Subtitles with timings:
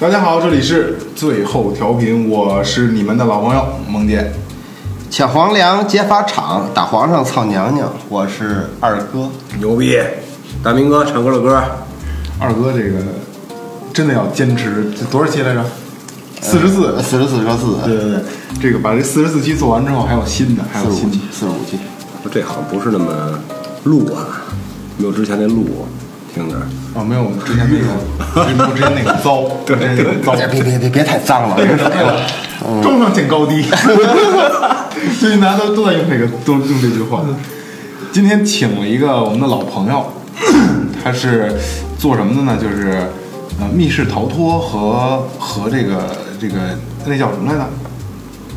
[0.00, 4.32] 大家好，这里是最后调频，我是你们的老朋友萌姐。
[5.10, 9.28] 抢皇粮劫法场，打皇上操娘娘，我是二哥。
[9.58, 9.98] 牛逼！
[10.62, 11.60] 大明哥唱歌的歌，
[12.38, 13.00] 二哥这个
[13.92, 15.64] 真的要坚持，这多少期来着？
[16.42, 17.02] 四十四。
[17.02, 18.22] 四十四个四，对对对，
[18.62, 21.72] 这个把这四十四期做完之后，还有新的，还有新的四十五期，。
[21.72, 21.78] 四十五期。
[22.30, 23.36] 这好像不是那么
[23.82, 24.46] 录啊，
[24.96, 25.66] 没有之前那录
[26.34, 26.56] 听着。
[26.94, 31.56] 哦，没有我之前那个， 没有之前那个糟，对，那个糟，别别别别别太脏了，
[32.82, 33.62] 中上见高低。
[35.20, 37.22] 最近大家都都在用这个，都用这句话。
[38.12, 40.04] 今天请了一个我们的老朋友，
[41.02, 41.54] 他是
[41.98, 42.58] 做什么的呢？
[42.60, 43.06] 就是
[43.60, 46.54] 呃密室逃脱和和这个这个
[47.06, 47.68] 那叫什么来着？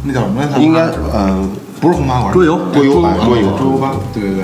[0.04, 0.58] 那叫什么来着？
[0.60, 0.82] 应该
[1.14, 1.48] 呃
[1.80, 4.44] 不是红茶馆，桌游桌桌游吧桌游吧，对对对。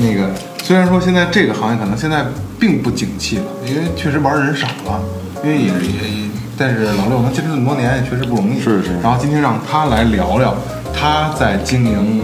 [0.00, 0.28] 那个
[0.66, 2.24] 虽然说现在这个行业可能现在
[2.58, 4.98] 并不景气了，因为确实玩的人少了，
[5.44, 8.58] 因为也也，但是老六能坚持这么多年也确实不容易。
[8.58, 10.54] 是是然后今天让他来聊聊
[10.98, 12.22] 他在经营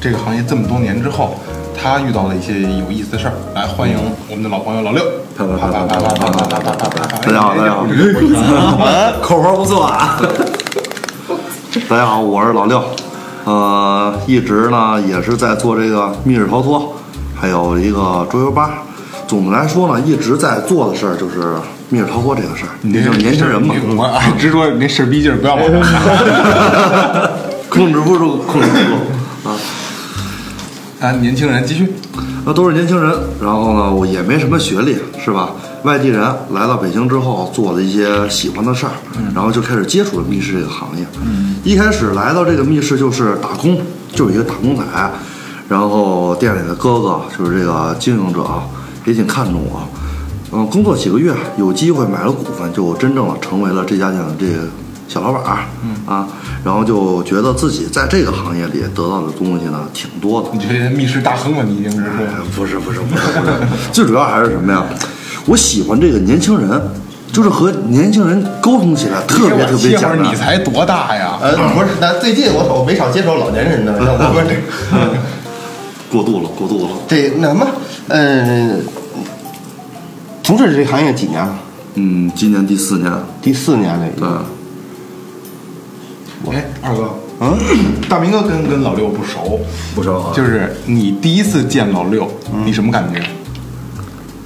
[0.00, 1.34] 这个行业这么多年之后，
[1.76, 3.34] 他遇到了一些有意思的事儿。
[3.54, 3.98] 来，欢迎
[4.30, 5.04] 我们的老朋友老六。
[5.36, 7.18] 啪啪啪啪啪啪啪啪啪啪啪啪！
[7.18, 7.86] 大家好大家好
[9.20, 10.18] 口活不错啊，
[11.90, 12.82] 大家好，我是老六，
[13.44, 16.94] 呃，一直呢也是在做这个密室逃脱，
[17.42, 18.84] 还有一个桌游吧。
[19.26, 21.56] 总的来说呢，一直在做的事儿就是
[21.88, 22.70] 密室逃脱这个事儿。
[22.82, 25.56] 你就是年轻人嘛，我哎，直说你那事儿逼劲儿不要。
[27.68, 28.84] 控制不住，控制不住
[29.50, 29.58] 啊。
[31.00, 31.92] 啊，年轻人继续。
[32.44, 35.50] 那都是年轻人，然后呢，我也没什么学历，是吧？
[35.82, 36.20] 外地人
[36.52, 38.92] 来到北京之后，做了一些喜欢的事儿，
[39.34, 41.04] 然后就开始接触了密室这个行业。
[41.64, 43.80] 一开始来到这个密室就是打工，
[44.14, 44.82] 就是一个打工仔，
[45.72, 48.44] 然后店里的哥哥就是这个经营者
[49.06, 49.80] 也挺看重我，
[50.52, 54.68] 嗯，工作几个月，有机会买了股份，就真正的成为了这家店的这个
[55.08, 55.64] 小老板儿，
[56.04, 56.28] 啊，
[56.62, 62.06] 然后就觉得自己在这个行业里得到的东西呢挺多的，你这些密室大亨了，你已经是说。
[62.54, 63.52] 不是不是不是不是，
[63.90, 64.84] 最主要还是什么呀？
[65.46, 66.68] 我喜欢这个年轻人，
[67.32, 70.22] 就是和年轻人沟通起来特别特别简单。
[70.22, 71.38] 你才多大呀？
[71.40, 74.54] 呃不是，那最近我我没少接触老年人的，像我们这
[76.12, 76.90] 过度了，过度了。
[77.08, 77.66] 这那什么
[78.08, 78.76] 呃，
[80.42, 81.58] 从事这行业几年了？
[81.94, 84.28] 嗯，今年第四年，第四年了已对。，
[86.54, 87.08] 哎，二哥，
[87.40, 87.56] 嗯，
[88.08, 89.58] 大明哥跟跟老六不熟，
[89.94, 90.32] 不熟啊。
[90.34, 92.28] 就是你第一次见老六，
[92.64, 93.22] 你什么感觉？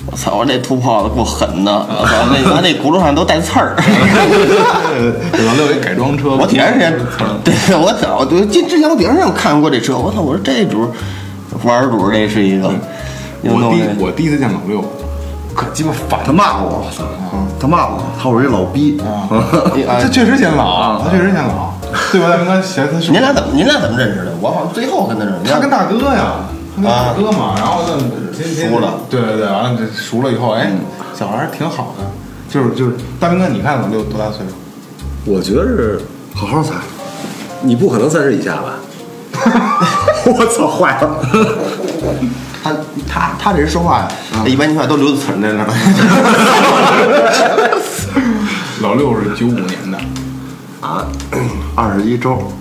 [0.08, 0.36] 我操！
[0.36, 2.26] 我这土炮子够狠的， 我操！
[2.32, 3.74] 那完那轱辘上都带刺儿。
[5.44, 6.96] 老六一改装车，我挺长时间，
[7.42, 10.20] 对我早我进之前我顶上有看过这车，我操！
[10.20, 10.88] 我说这主
[11.66, 12.68] 玩主这是一个，
[13.42, 14.82] 我第我第一次见老六，
[15.52, 16.86] 可鸡巴烦他骂我，
[17.58, 18.96] 他骂我，他说我一老逼。
[19.86, 21.74] 他确实显老，他确实显老，
[22.12, 22.30] 对吧？
[22.30, 24.32] 大明哥，嫌他是您俩怎么您俩怎么认识的？
[24.40, 25.52] 我好像最后跟他认识。
[25.52, 30.70] 他跟大哥呀，他跟大哥嘛，然后呢，天天熟了，对对对，完了这熟了以后，哎，
[31.18, 32.04] 小孩挺好的，
[32.48, 34.54] 就是就是大明哥，你看老六多大岁数？
[35.24, 36.00] 我觉得是
[36.32, 36.74] 好好猜，
[37.62, 38.74] 你不可能三十以下吧？
[40.26, 41.18] 我操，坏了！
[42.62, 42.72] 他
[43.08, 44.08] 他他这人说话，
[44.44, 45.66] 一般情况下都留着词儿在那儿。
[48.82, 49.98] 老六是九五年的，
[50.80, 51.06] 啊，
[51.74, 52.52] 二十一周，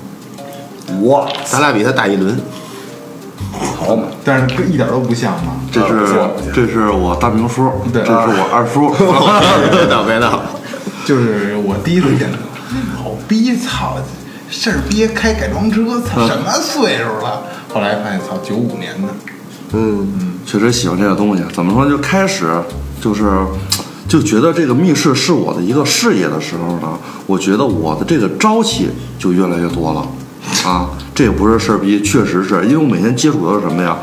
[1.02, 2.40] 我咱俩比他大一轮。
[3.78, 5.54] 好嘛，但是跟一点都不像嘛。
[5.72, 8.90] 这是啊这是我大明叔，对这是我二叔。
[9.72, 10.42] 别闹别闹，
[11.06, 12.38] 就是我第一次见他，
[13.04, 13.98] 老逼操，
[14.50, 17.44] 事儿憋开改装车，操什么岁数了？
[17.74, 19.08] 后来发现操九五年的，
[19.74, 21.44] 嗯，确实喜欢这个东西。
[21.54, 21.90] 怎么说？
[21.90, 22.50] 就开始
[23.02, 23.32] 就是
[24.08, 28.90] 就觉得这个密室是我的一个事业的时候呢，我觉得我的这个朝气
[29.20, 30.08] 就越来越多了
[30.70, 30.90] 啊。
[31.14, 33.98] 这也不是事儿逼，确实是因为我每天接触的是什么呀？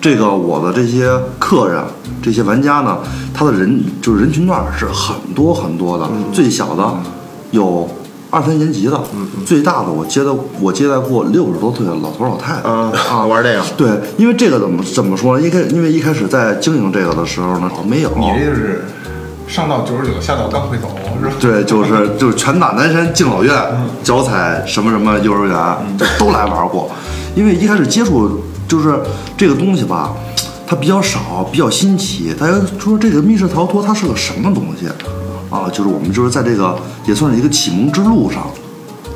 [0.00, 1.82] 这个我的这些客人、
[2.22, 2.98] 这些玩家呢，
[3.34, 6.96] 他的人就是人群段是很多很多的，最小的
[7.50, 7.88] 有
[8.30, 9.02] 二三年级的，
[9.44, 12.60] 最大的我接的我接待过六十多岁的老头老太太。
[12.64, 15.44] 嗯啊，玩这个， 对，因为这个怎么怎么说呢？
[15.44, 18.10] 一开因为一开始在经营这个的时候呢，没有。
[18.16, 18.84] 你这就是
[19.48, 20.88] 上到九十九，下到刚会走，
[21.20, 21.32] 是吧？
[21.40, 23.52] 对，就是就是拳打南山敬老院，
[24.04, 26.88] 脚踩什么什么幼儿园，就都来玩过。
[27.34, 29.00] 因为一开始接触就是
[29.36, 30.12] 这个东西吧，
[30.66, 32.32] 它比较少，比较新奇。
[32.38, 34.86] 大家说这个密室逃脱它是个什么东西
[35.50, 35.68] 啊？
[35.70, 38.46] 就是我们就是在这个也算是一个启蒙之路上，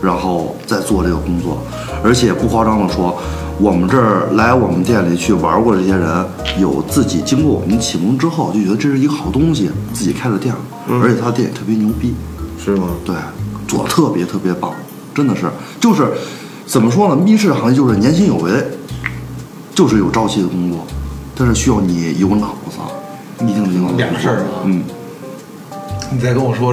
[0.02, 1.58] 然后再做这个工作。
[2.02, 3.16] 而且不夸张的说，
[3.58, 6.26] 我们这儿来我们店里去玩过这些人，
[6.58, 10.60] 有自己经过我们启蒙之后，就觉得这是一个好东西，自己开了店了，
[11.02, 12.14] 而且他的店也特别牛逼，
[12.62, 12.88] 是吗？
[13.06, 13.14] 对，
[13.66, 14.70] 做得特别特别棒，
[15.14, 15.48] 真的是，
[15.80, 16.12] 就是
[16.66, 17.16] 怎么说呢？
[17.16, 18.52] 密室行业就是年轻有为，
[19.74, 20.84] 就是有朝气的工作，
[21.34, 23.94] 但是需要你有脑子，一定得有脑子。
[23.96, 24.82] 两个事儿啊嗯，
[26.14, 26.72] 你再跟我说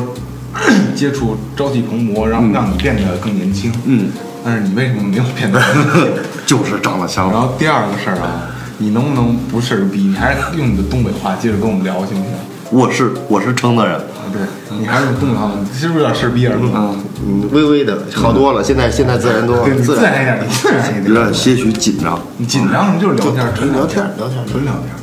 [0.95, 4.09] 接触朝气蓬勃，让让你变得更年轻，嗯，
[4.45, 5.59] 但是你为什么没有变得？
[6.45, 10.01] 就是长得像然后第二个事儿啊，你能不能不事儿逼？
[10.01, 12.25] 你还是用你的东北话接着跟我们聊，行不行？
[12.71, 14.41] 我是我是承德人，啊，对
[14.77, 16.69] 你还是用东北话，你是不是有点事儿逼耳朵？
[16.75, 21.33] 嗯，嗯，微微的好多了，现在现在自然多对，，你自自然一点，你自然一点有点。
[21.33, 22.19] 些许紧张。
[22.37, 25.00] 你紧张，什么就是聊天，纯聊天聊天纯聊天。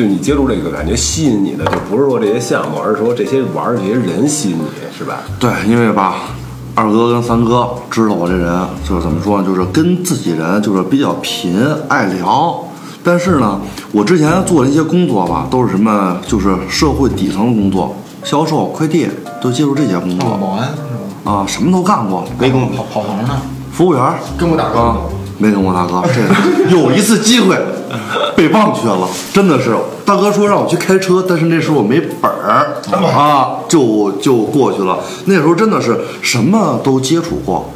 [0.00, 4.64] 就你接触这个感觉吸引你的，就不是说这些项目，而是说这些玩这些人吸引你，
[4.96, 5.18] 是吧？
[5.38, 6.30] 对，因为吧，
[6.74, 8.50] 二哥跟三哥知道我这人
[8.88, 12.64] 就是怎么说呢，就是跟自己人就是比较贫，爱聊。
[13.04, 13.60] 但是呢，
[13.92, 17.94] 我之前做的一些工作吧，都是什么，就是社会底层的工作，
[18.24, 19.06] 销售、快递，
[19.42, 20.76] 都接触这些工当作保安是
[21.24, 21.30] 吧？
[21.30, 22.24] 啊，什么都干过。
[22.38, 23.36] 没跟我跑跑堂呢，
[23.70, 24.02] 服务员
[24.38, 24.96] 跟我打哥啊，
[25.36, 27.54] 没跟我大哥，这个有一次机会
[28.36, 34.98] 被忘却了，真的是大哥说让我去开车，但是那时候我没本儿啊，就就过去了。
[35.26, 37.70] 那时候真的是什么都接触过，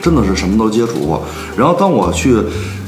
[0.00, 1.22] 真的是什么都接触过。
[1.56, 2.40] 然后当我去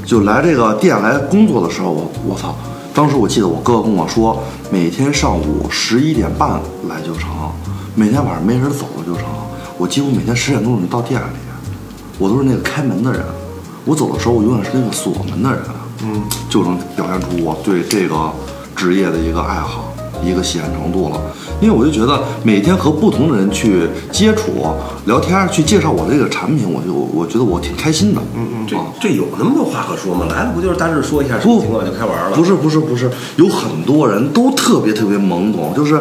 [0.06, 2.54] 就来这个店来工作的时候，我我操！
[2.94, 7.30] 当时我记得我哥哥跟我说，每天上午十一点半来就成，
[7.94, 9.24] 每天晚上没人走了就成。
[9.76, 11.38] 我几乎每天十点钟就到店里，
[12.18, 13.22] 我都是那个开门的人，
[13.84, 15.60] 我走的时候我永远是那个锁门的人，
[16.02, 18.30] 嗯，就能表现出我对这个
[18.76, 19.92] 职业的一个爱好，
[20.24, 21.20] 一个喜爱程度了。
[21.60, 24.66] 因为我就觉得每天和不同的人去接触、
[25.06, 28.20] 聊天，去介绍我这个产品，我就我觉得我挺开心的。
[28.36, 30.26] 嗯嗯这这有那么多话可说吗？
[30.30, 32.36] 来了不就是大致说一下什么情况就开玩了？
[32.36, 36.00] 不是不是不是，有很多人都特别特别懵懂，就是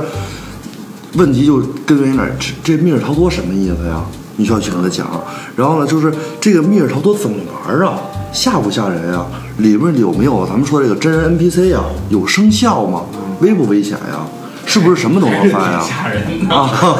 [1.14, 2.32] 问题就根源于哪儿？
[2.40, 4.04] 这这密室逃脱什么意思呀？
[4.36, 5.08] 你需要去跟他讲。
[5.56, 8.00] 然后呢，就是这个密室逃脱怎么玩啊？
[8.32, 9.26] 吓不吓人呀？
[9.58, 11.82] 里面有没有咱们说这个真人 NPC 呀？
[12.10, 13.04] 有生效吗？
[13.40, 14.26] 危不危险呀？
[14.66, 15.82] 是不是什么都能翻呀？
[15.82, 16.22] 吓人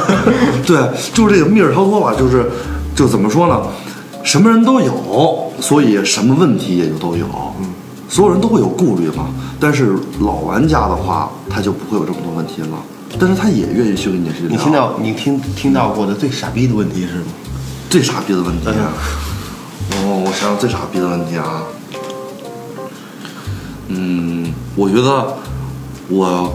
[0.66, 0.80] 对，
[1.14, 2.50] 就是这个密室逃脱吧，就是
[2.96, 3.62] 就怎么说呢，
[4.24, 7.26] 什么人都有，所以什么问题也就都有。
[7.60, 7.68] 嗯，
[8.10, 9.28] 所有人都会有顾虑嘛。
[9.60, 12.68] 但是老玩家的话，他就不会有这么多问题了。
[13.20, 14.30] 但是他也愿意去跟你。
[14.50, 17.26] 你听到你听听到过的最傻逼的问题是吗？
[17.90, 18.94] 最傻逼的问题啊？
[19.92, 21.64] 哦，我想想最傻逼的问题啊。
[23.88, 25.38] 嗯，我觉得
[26.10, 26.54] 我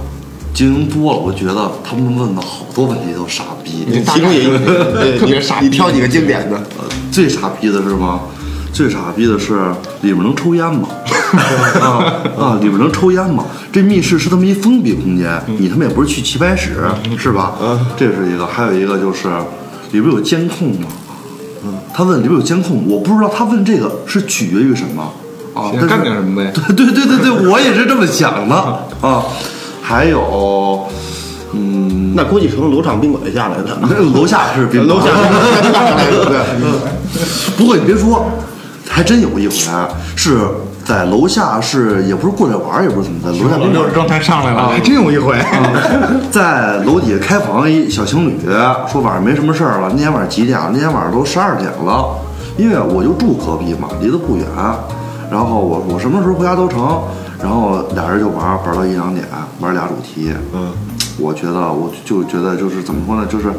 [0.52, 3.84] 经营多了，我觉得他们问的好多问题都傻逼。
[3.86, 6.56] 你其中也有对特别傻逼你挑几个经典的。
[6.56, 8.20] 呃，最傻逼的是吗？
[8.72, 9.58] 最傻逼的是
[10.00, 10.88] 里面能抽烟吗？
[11.80, 12.04] 啊
[12.38, 13.44] 啊，里面能抽烟吗？
[13.70, 16.76] 这密室是他妈一封闭空间，你他妈也不是去棋牌室，
[17.18, 17.52] 是吧？
[17.96, 19.28] 这是一个，还有一个就是
[19.92, 20.88] 里边有监控吗？
[21.94, 25.02] 他问里边有监控，我不知道他问这个是取决于什么
[25.54, 25.70] 啊？
[25.72, 26.50] 但是干点什么呗？
[26.74, 28.56] 对对对对对，我也是这么想的
[29.00, 29.22] 啊。
[29.82, 30.88] 还有，
[31.52, 33.78] 嗯，那估计从楼上宾馆下来的。
[33.82, 36.38] 那楼下是宾馆 楼下是宾馆对
[37.56, 38.26] 不过你别说，
[39.02, 39.54] 还真有一回
[40.14, 40.38] 是
[40.84, 45.36] 在楼下，是也不是过来玩儿，也不是怎么的楼下宾馆刚才上来了，还真有一回。
[46.30, 48.38] 在楼底下开房，一小情侣
[48.86, 49.88] 说晚上没什么事儿了。
[49.90, 50.70] 那天晚上几点了？
[50.72, 52.14] 那天晚上都十二点了，
[52.56, 54.46] 因为我就住隔壁嘛，离得不远。
[55.28, 57.02] 然后我我什么时候回家都成。
[57.42, 59.26] 然后俩人就玩玩到一两点，
[59.58, 60.32] 玩俩主题。
[60.54, 60.70] 嗯，
[61.18, 63.52] 我觉得我就觉得就是怎么说呢，就是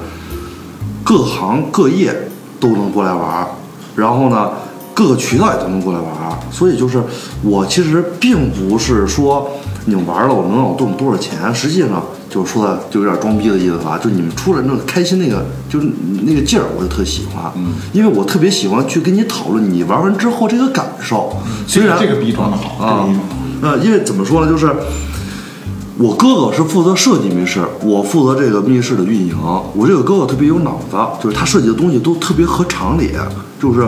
[1.03, 2.15] 各行各业
[2.61, 3.47] 都能过来玩儿，
[3.93, 4.51] 然后呢，
[4.93, 6.37] 各个渠道也都能过来玩儿。
[6.51, 7.01] 所以就是
[7.43, 9.49] 我其实并不是说
[9.85, 13.99] 你们玩了我能让我挣多少钱，实际上就是说的就有点装逼的意思吧。
[14.01, 15.87] 就你们出来那个开心那个就是
[16.23, 17.51] 那个劲儿，我就特喜欢。
[17.55, 21.35] 嗯，因为我特别喜欢去跟你讨论你玩完之后这个感受。
[21.67, 23.09] 虽然这个逼装的好，啊，
[23.61, 24.73] 呃，因为怎么说呢，就是
[25.97, 29.35] 我哥哥是负责设计密室，我负责这个密室的运营。
[29.75, 33.11] 我这个哥哥特别有脑子，就是他设计的东西都特别合常理，
[33.61, 33.87] 就是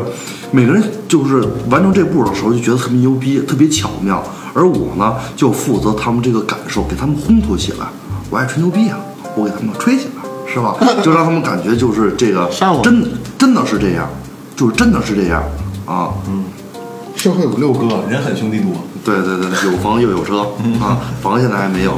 [0.51, 4.24] 每个人就是完成这步的时候就觉得特别牛逼，特别巧妙。
[4.53, 7.88] 而我呢，就负责他们这个感受，给他们烘托起来。
[8.29, 9.00] 我爱吹牛逼啊，
[9.35, 10.75] 我给他们吹起来，是吧？
[11.03, 12.47] 就让他们感觉就是这个
[12.83, 14.07] 真的真真的是这样，
[14.55, 15.43] 就是真的是这样
[15.85, 16.09] 啊。
[16.27, 16.43] 嗯
[17.15, 18.71] 社会五六哥，人狠兄弟多。
[19.05, 20.39] 对对对，有房又有车
[20.81, 21.97] 啊，房现在还没有。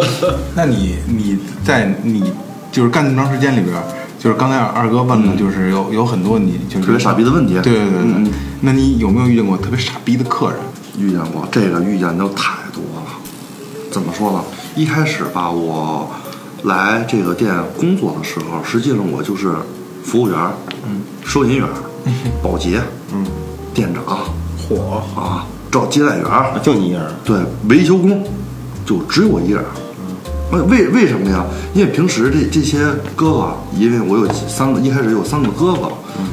[0.56, 2.32] 那你你在你
[2.72, 3.76] 就是干这么长时间里边，
[4.18, 8.32] 就就是刚才二哥问的，就是有有很多你就是特别傻逼的问题对对对对，嗯
[8.62, 10.58] 那你有没有遇见过特别傻逼的客人？
[10.98, 13.02] 遇见过这个遇见的太多了。
[13.92, 14.42] 怎么说呢？
[14.74, 16.10] 一开始吧，我
[16.64, 19.54] 来这个店工作的时候，实际上我就是
[20.02, 20.38] 服务员，
[20.88, 21.68] 嗯，收银员，
[22.42, 22.80] 保洁，
[23.12, 23.24] 嗯，
[23.74, 24.02] 店长，
[24.58, 26.24] 火啊，找接待员，
[26.62, 27.36] 就你一人，对，
[27.68, 28.22] 维修工，
[28.84, 29.62] 就只有我一人。
[30.50, 31.44] 那为为什么呀？
[31.74, 32.78] 因为平时这这些
[33.16, 35.88] 哥哥，因为我有三个，一开始有三个哥哥，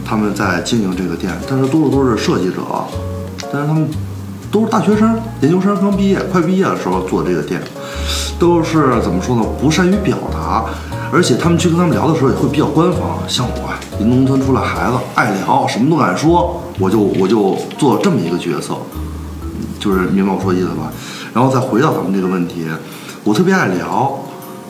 [0.06, 2.62] 他们在经营这个店，但是多数都是设计者，
[3.52, 3.90] 但是他们
[4.52, 7.60] 都是大学生、研究生刚毕业，快毕业的时候做这个店，
[8.38, 9.42] 都是怎么说呢？
[9.60, 10.64] 不善于表达，
[11.12, 13.18] 而且他们去跟他们聊的时候也会比较官方。
[13.28, 18.78] 像我，一农村出来孩子，爱聊，什么都敢说，我就我就做这么一个角色。
[19.84, 20.90] 就是明白我说意思吧？
[21.34, 22.66] 然后再回到咱们这个问题，
[23.26, 24.18] 我特别爱聊，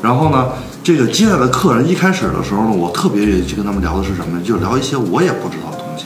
[0.02, 0.48] 然后呢，
[0.84, 4.44] 这个接待的客人一开始的时候呢，我特别愿意去跟他们聊的是什么呢？
[4.44, 6.06] 就聊一些我也不知道的东西，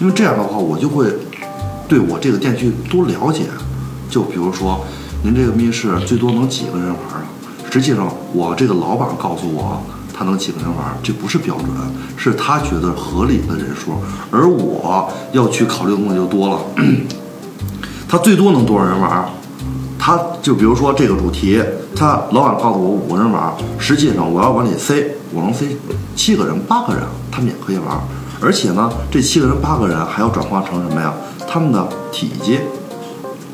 [0.00, 1.06] 因为这样的话，我就会
[1.86, 3.44] 对我这个店去多了解。
[4.08, 4.84] 就比如说，
[5.22, 7.22] 您这个密室最多能几个人玩啊？
[7.70, 9.80] 实际上，我这个老板告诉我，
[10.12, 11.68] 他能几个人玩，这不是标准，
[12.16, 13.92] 是他觉得合理的人数，
[14.32, 16.58] 而我要去考虑的东西就多了。
[18.10, 19.24] 他最多能多少人玩儿？
[19.96, 21.62] 他就比如说这个主题，
[21.94, 25.64] 他老板告诉我五个人玩儿，实际上我要往里塞，我能塞
[26.16, 28.00] 七个人、八个人，他们也可以玩儿。
[28.40, 31.14] 而且呢，这七个人、八个人还要转化成什么呀？
[31.48, 32.58] 他们的体积，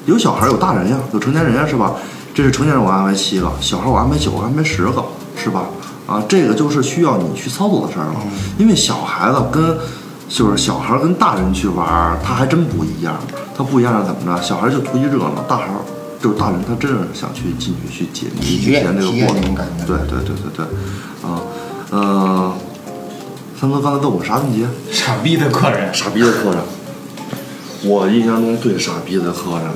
[0.07, 1.93] 有小孩儿有大人呀，有成年人呀，是吧？
[2.33, 5.05] 这是成年人我安排七个，小孩儿我安排九个，安排十个，
[5.37, 5.67] 是吧？
[6.07, 8.15] 啊，这个就是需要你去操作的事儿了，
[8.57, 9.77] 因为小孩子跟
[10.31, 13.15] 就是小孩儿跟大人去玩儿，他还真不一样。
[13.57, 14.43] 他不一样是怎么着？
[14.43, 15.81] 小孩儿就图一热闹，大孩儿
[16.21, 19.55] 就是大人，他真是想去进去去解谜、体验这个验过程。
[19.87, 20.65] 对对对对对，
[21.29, 21.41] 啊，
[21.91, 22.53] 呃，
[23.59, 24.67] 三哥刚才问我啥问题？
[24.91, 26.61] 傻逼的客人，傻逼的客人，
[27.85, 29.71] 我印象中最傻逼的客人，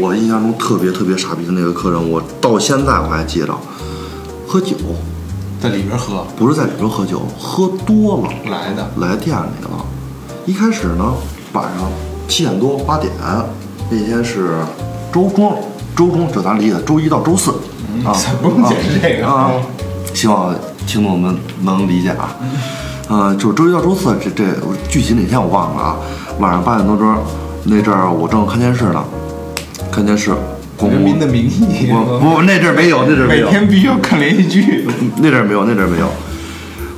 [0.00, 3.56] 我印象中特别特别傻逼的那个客人，我到现在我还记着，
[4.46, 4.74] 喝酒
[5.60, 9.84] 在里边喝不是在里边喝酒，喝多了来的，来店里了。
[10.46, 11.14] 一开始呢，
[11.52, 11.90] 晚上
[12.28, 13.10] 七点多八点，
[13.90, 14.50] 那天是
[15.12, 15.56] 周中，
[15.96, 17.50] 周中就咱理解周一到周四
[18.04, 19.50] 啊， 不用解释这个啊，
[20.14, 20.54] 希望
[20.86, 22.36] 听众们能理解啊。
[23.08, 24.44] 呃，就是周一到周四，这这
[24.90, 25.96] 具体哪天我忘了啊。
[26.38, 27.16] 晚上八点多钟，
[27.64, 29.02] 那阵儿我正看电视呢，
[29.90, 30.30] 看电视，
[30.78, 34.86] 咣人民的名义， 我不那阵儿没有，那阵儿没每有，天必须要看连续剧。
[35.16, 36.06] 那阵儿没有，那阵儿没有。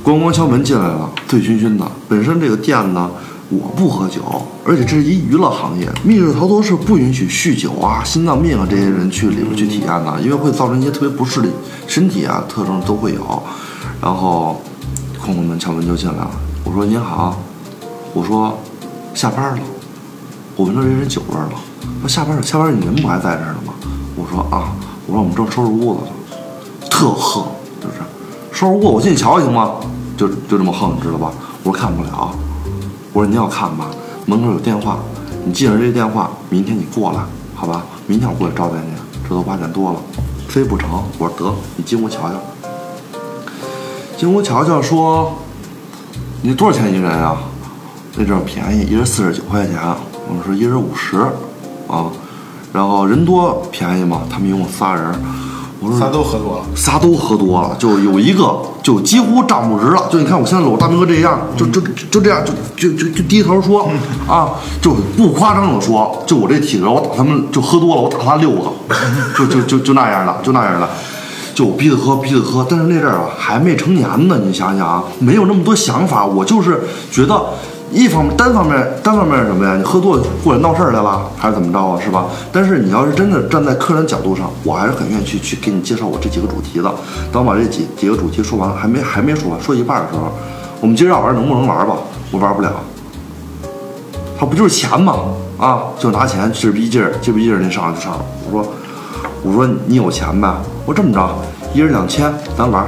[0.03, 1.85] 咣咣敲门进来了，醉醺醺的。
[2.09, 3.09] 本身这个店呢，
[3.51, 4.21] 我不喝酒，
[4.65, 11.49] 而且这是一娱乐行业，密室逃脱是不允许酗酒啊、心脏病啊这些人去里边去体验的，因为会造成一些特别不适的
[11.85, 13.43] 身体啊特征都会有。
[14.01, 14.61] 然后，
[15.21, 16.31] 哐哐门敲门就进来了。
[16.63, 17.37] 我说您好，
[18.13, 18.57] 我说
[19.13, 19.59] 下班了，
[20.55, 21.51] 我闻到这人酒味儿了。
[21.99, 23.73] 说下班了，下班了，你人不还在这儿呢吗？
[24.15, 24.71] 我说啊，
[25.05, 26.07] 我说我们正收拾屋子呢。
[26.89, 27.45] 特横，
[27.81, 27.95] 就是
[28.51, 29.71] 收拾屋，我进去瞧瞧行吗？
[30.15, 31.33] 就就这么横，你知道吧？
[31.63, 32.33] 我说看不了，
[33.13, 33.87] 我说您要看吧，
[34.25, 34.97] 门口有电话，
[35.45, 37.19] 你记着这电话，明天你过来，
[37.53, 37.83] 好吧？
[38.07, 38.93] 明天我过来招待你，
[39.27, 39.99] 这都八点多了，
[40.47, 41.03] 非不成。
[41.17, 42.35] 我说得，你进屋瞧瞧。
[44.17, 45.33] 进屋瞧瞧，说
[46.41, 47.37] 你多少钱一人啊？
[48.15, 49.75] 那阵儿便宜，一人四十九块钱。
[50.29, 51.17] 我说一人五十，
[51.87, 52.11] 啊，
[52.71, 55.13] 然后人多便宜嘛，他们一共仨人。
[55.81, 60.07] 我说仨都喝多了，仨都喝多了，就有一个就几乎站不直了。
[60.11, 62.53] 就你看我现在搂大明哥这样，就就就这样，就
[62.89, 63.89] 就就就低头说
[64.27, 68.71] 啊，就不夸张的说，就我这体格，我打他们就喝多了，我打他六个，
[69.35, 70.87] 就就就就那样的，就那样的。
[71.53, 76.79] 就逼着喝，逼着喝，但是那阵儿啊还没成年呢，你想想啊，没有那么多想法，我就是
[77.11, 77.43] 觉得
[77.91, 79.75] 一方面单方面单方面是什么呀？
[79.75, 81.99] 你喝多了过来闹事儿来了，还是怎么着啊？
[81.99, 82.25] 是吧？
[82.51, 86.89] 但是你要是真的站在客人角度上，我还是很愿意去去给你介绍我这几个主题的。
[87.31, 90.31] 当我把这几几个主题说完，还没还没说完，说一半的时候，
[90.79, 91.97] 我们今儿要玩能不能玩吧？
[92.31, 92.71] 我玩不了。
[94.39, 95.15] 他不就是钱吗？
[95.57, 98.25] 啊，就拿钱，这逼劲儿，这逼劲儿，那上来就上了。
[98.49, 98.73] 我说，
[99.43, 100.47] 我说你有钱呗？
[100.85, 101.29] 我说这么着，
[101.73, 102.85] 一人两千，咱玩。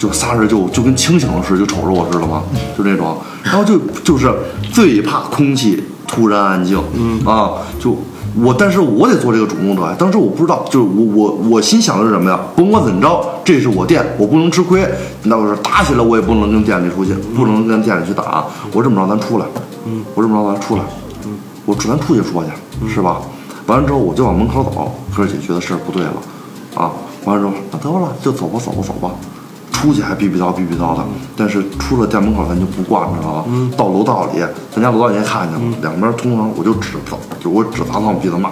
[0.00, 2.42] 就仨人就就跟清醒了似的，就瞅着我似的嘛，
[2.76, 3.18] 就那种。
[3.44, 4.32] 然后就就是
[4.72, 7.94] 最怕空气突然安静，嗯啊，就
[8.40, 9.94] 我，但是我得做这个主动者呀。
[9.98, 12.40] 当时我不知道，就是我我我心想的是什么呀？
[12.56, 14.88] 甭管怎么着，这是我店，我不能吃亏。
[15.24, 18.44] 那我说打起来，我也不能跟店里出去，不能跟店里去打。
[18.72, 19.44] 我这么着，咱出来，
[19.84, 20.82] 嗯，我这么着，咱出来，
[21.26, 23.20] 嗯，我咱出去说去，是吧？
[23.66, 26.14] 完了之后，我就往门口走，哥儿姐觉得事儿不对了，
[26.74, 26.90] 啊，
[27.24, 29.10] 完了之后，那得了，就走吧，走吧，走吧。
[29.72, 31.02] 出去还逼逼叨逼逼叨的，
[31.36, 33.44] 但是出了店门口咱就不惯，知道吧？
[33.76, 34.40] 到楼道里，
[34.74, 38.50] 咱家楼道你也看见了，两边通常我就指着，就我指着他鼻子骂，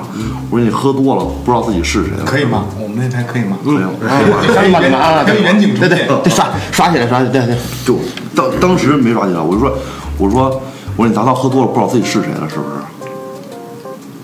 [0.51, 2.65] 我说你喝多了不知道自己是谁了，可以吗？
[2.81, 3.59] 我们那台可以吗？
[3.63, 3.91] 可以吗？
[4.01, 6.07] 可以远啊，可以远景出对对。
[6.07, 7.57] 对，刷刷起来，刷起来，对对。
[7.85, 7.99] 就
[8.35, 9.77] 当当时没刷起来，我就说，
[10.17, 10.49] 我说
[10.97, 12.71] 我说你达到喝多了不知道自己是谁了是不是？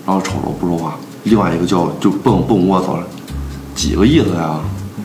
[0.06, 2.98] 然后瞅着我不说话，另外一个叫就蹦蹦我操，
[3.74, 4.58] 几个意思呀？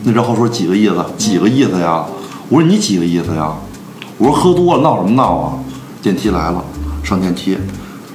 [0.04, 0.96] 那然后说几个意思？
[1.16, 2.04] 几个意思呀？
[2.48, 3.52] 我说你几个意思呀？
[4.18, 5.52] 我说喝多了闹什么闹啊？
[6.02, 6.64] 电梯来了，
[7.02, 7.56] 上电梯，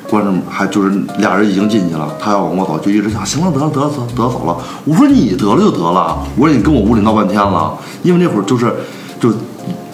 [0.10, 4.58] 关上门还就是俩人已经进去了，他要往我走，就一直想行了得了得了得了走了。
[4.86, 8.74] 我说你得了就得了，我说你跟我屋里闹半天了，因为那会儿就是
[9.20, 9.32] 就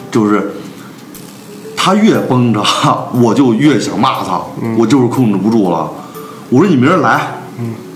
[0.10, 0.54] 就是
[1.76, 2.64] 他越绷着，
[3.22, 4.40] 我就越想骂他，
[4.78, 5.90] 我就是控制不住了。
[6.50, 7.28] 我说你明儿来，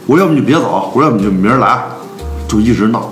[0.05, 1.83] 我说要不你别走，我说要不你就明儿来，
[2.47, 3.09] 就一直闹，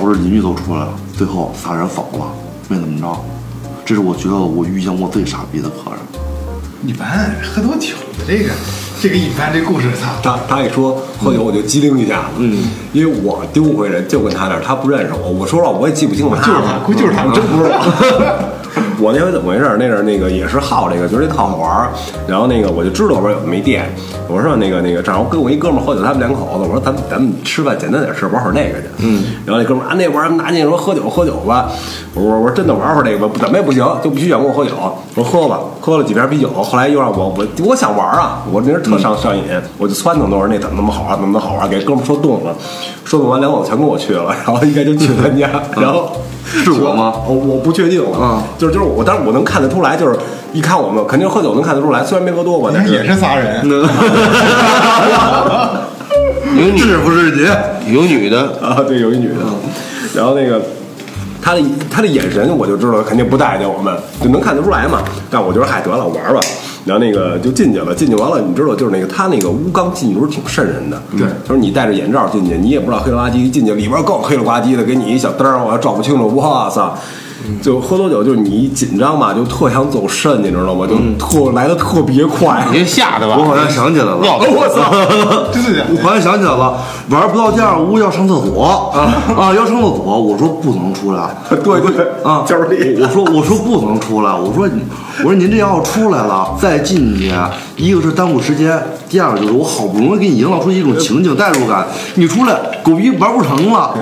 [0.00, 2.32] 导致邻居都出来了，最后仨人走了，
[2.68, 3.14] 没怎么着。
[3.84, 6.00] 这是我觉得我遇见过最傻逼的客人。
[6.86, 8.50] 一般喝多酒的这个，
[9.02, 18.59] 这个一般这故事他，他他一说喝酒我就机灵一下子，嗯，因为我丢回人就跟他那儿，他不认识我，我说了我也记不清我就是他，估计就是他，真不是我。
[19.00, 19.76] 我那回怎么回事？
[19.78, 21.88] 那阵那个也是好这个，觉得这特好玩儿。
[22.26, 23.90] 然后那个我就知道我说有没电，
[24.28, 28.86] 我说那个那个正好跟我一哥们儿喝酒，他们两口子，我说咱们咱们吃饭简单点吃，玩会儿那个去。
[28.98, 29.24] 嗯。
[29.46, 31.70] 然后那哥们儿啊那玩意儿拿进说喝酒喝酒吧，
[32.14, 34.72] 我说我说真的玩会儿这个吧，怎么也不行，就必须想跟我喝酒。
[35.14, 39.44] 我说喝吧，喝了几瓶啤酒，后来又让我我我想玩啊，我那阵特上上瘾，
[39.78, 42.54] 我就撺掇他说那怎么那么好玩，怎么那么好玩，给哥们说动了，
[43.04, 45.50] 说动完两口子全跟我去了，然后应该就去他家，
[45.80, 46.12] 然后。
[46.52, 47.14] 是我吗？
[47.28, 50.14] 我我不确定了，嗯就是就是我，但是我能看得出来，就是
[50.52, 53.64] 一看我们肯定喝酒能看得出来，虽然没喝多吧，但是也是仨人，
[56.54, 57.40] 有女是不是你？
[57.94, 59.36] 有女的，啊，对，有一女的，
[60.14, 60.60] 然后那个
[61.40, 65.02] 他的他的眼神我就知道肯定不待见我们，就能看得出来嘛。
[65.30, 66.40] 但我觉得嗨得了玩吧，
[66.84, 76.94] 然后那个就进去了，进去完了，你知道就是那个他那个屋刚进去时候挺瘆人的，对，他说你戴着眼罩进去，你也不知道黑了吧唧，一进去里边更黑了吧唧的，给你一小灯儿，我还照不清楚，我操！
[77.62, 80.86] 就喝多酒，就是你一紧张吧，就特想走肾，你知道吗？
[80.86, 82.66] 就特来的特别快。
[82.70, 83.36] 你这吓的吧？
[83.38, 84.92] 我好像想起来了， 我操！
[85.52, 85.84] 真的？
[85.90, 86.78] 我好像想起来了，
[87.10, 88.92] 玩不到第二屋要上厕所啊
[89.36, 92.62] 啊，要上厕所，我说不能出来，对对啊，就是
[93.00, 94.82] 我说我说不能出来，我说你
[95.18, 97.32] 我说您这要出来了再进去，
[97.76, 103.94] 一个是耽误时间，第二个就是我好不容易给你营造出一种情景代入感，你出来狗逼玩不成了，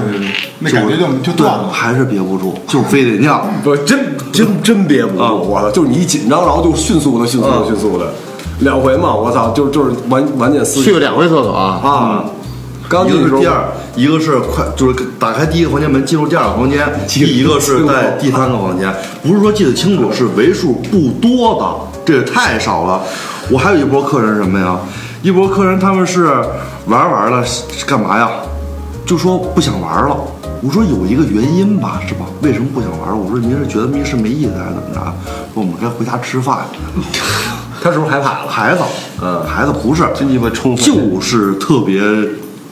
[0.60, 1.68] 那感觉就就对断了。
[1.70, 3.46] 还是憋不住，就非得尿。
[3.62, 5.70] 不，真真真憋不住，啊我操！
[5.70, 8.12] 就是你一紧张，然后就迅速的、迅速的、迅速的，
[8.60, 12.24] 两回嘛，我操，就就是完完全撕去了两回厕所啊，啊！
[12.88, 18.92] 刚一进去第二，一个是快，就是打开第一个房间门进入第二个房间，第一个是在第三个房间，
[19.22, 23.02] 不是说记得清楚，是为数不多的，这也太少了。
[23.50, 24.78] 我还有一波客人什么呀？
[25.22, 26.24] 一波客人他们是
[26.86, 28.30] 玩玩了，是干嘛呀？
[29.04, 30.16] 就说不想玩了。
[30.62, 32.26] 我说有一个原因吧，是吧？
[32.42, 33.16] 为什么不想玩？
[33.18, 35.00] 我说您是觉得密室没意思还是怎么着？
[35.54, 36.58] 说我们该回家吃饭。
[37.80, 38.48] 他是不是害怕了？
[38.50, 38.82] 孩子，
[39.22, 42.00] 嗯，孩子不是，真鸡巴充就是特别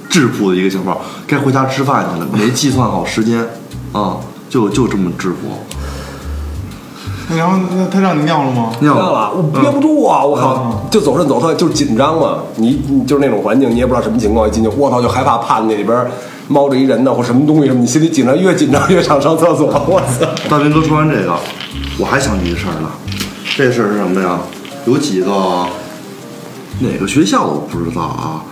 [0.09, 3.47] 质朴的一个情况，该回家吃饭去了，没计算好时间，
[3.93, 4.17] 啊，
[4.51, 5.37] 就就这么质朴。
[7.37, 8.71] 然后那他让你尿了吗？
[8.81, 9.33] 尿了？
[9.33, 10.25] 我憋不住啊！
[10.25, 12.39] 我靠，就走肾走特就是紧张嘛。
[12.57, 16.07] 你你就是那种环境，你也不知道什么情况，一进去，我操，就害怕，怕那里边
[16.49, 19.67] 猫着一人呢，或什么东西什么，你心里紧张，越紧张越想上厕所。
[19.89, 20.27] 我操！
[20.49, 21.35] 大明哥说完这个，
[21.99, 22.91] 我还想起一事儿了，
[23.57, 24.39] 这事儿是什么呀？
[24.87, 25.67] 有几个
[26.81, 28.45] 哪个学校我不知道啊，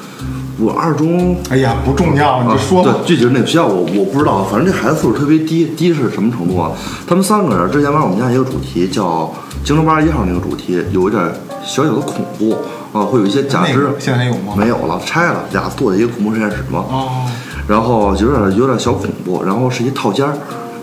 [0.58, 2.96] 我二中哎呀，不重要，你就说吧啊。
[2.98, 6.72] 对，具体是哪个学校我我不知道，反正这孩子素质特别低，低是什么程度啊？
[7.06, 9.04] 他们三个人之前玩我们家一个主题叫
[9.64, 11.22] 《京城八十一号》那个主题，有一点
[11.64, 12.56] 小小的恐怖
[12.92, 14.00] 啊，会有一些假肢那个。
[14.00, 14.54] 现在还有吗？
[14.56, 16.84] 没有了，拆了，俩做的一个恐怖实验室嘛。
[16.90, 17.30] 哦，
[17.66, 20.34] 然后有点有点小恐怖，然后是一套间儿，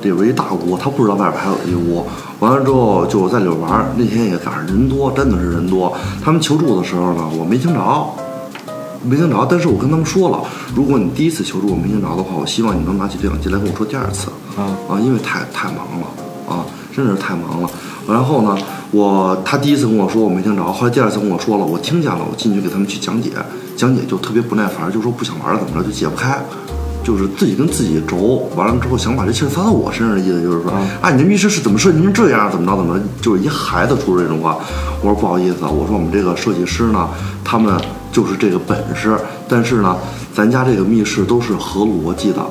[0.02, 2.06] 里边一大屋，他不知道外边还有一屋。
[2.40, 5.94] 完了之后就在里边玩儿，那天也赶上人多，真的是人多。
[6.24, 8.06] 他们求助的时候呢，我没听着，
[9.04, 9.48] 没听着。
[9.48, 10.40] 但是我跟他们说了，
[10.76, 14.30] 如果你第一次求助我没听着的话，我希望你能拿起对讲机来跟我说第二次。
[14.58, 16.08] 啊啊，因为太太忙了
[16.50, 16.66] 啊，
[16.96, 17.70] 真的是太忙了。
[18.08, 18.58] 然后呢，
[18.90, 23.30] 我他第一次跟我说我没听着，后来第二次跟我说了，我听见了，我进去给他们去讲解，
[23.78, 26.42] 讲解就特别不耐烦，就说不想玩了怎么着就解不开。
[27.04, 34.58] 就是自己跟自己轴，完了之后想把这气儿撒到我身上的意思，就是说，啊，你这密室是怎么设计成这样，怎么着怎么着，就是一孩子说出这种话。
[35.02, 37.08] 我说不好意思，啊，我说我们这个设计师呢，
[37.44, 37.74] 他们
[38.12, 39.96] 就是这个本事，但是呢，
[40.34, 42.46] 咱家这个密室都是合逻辑的，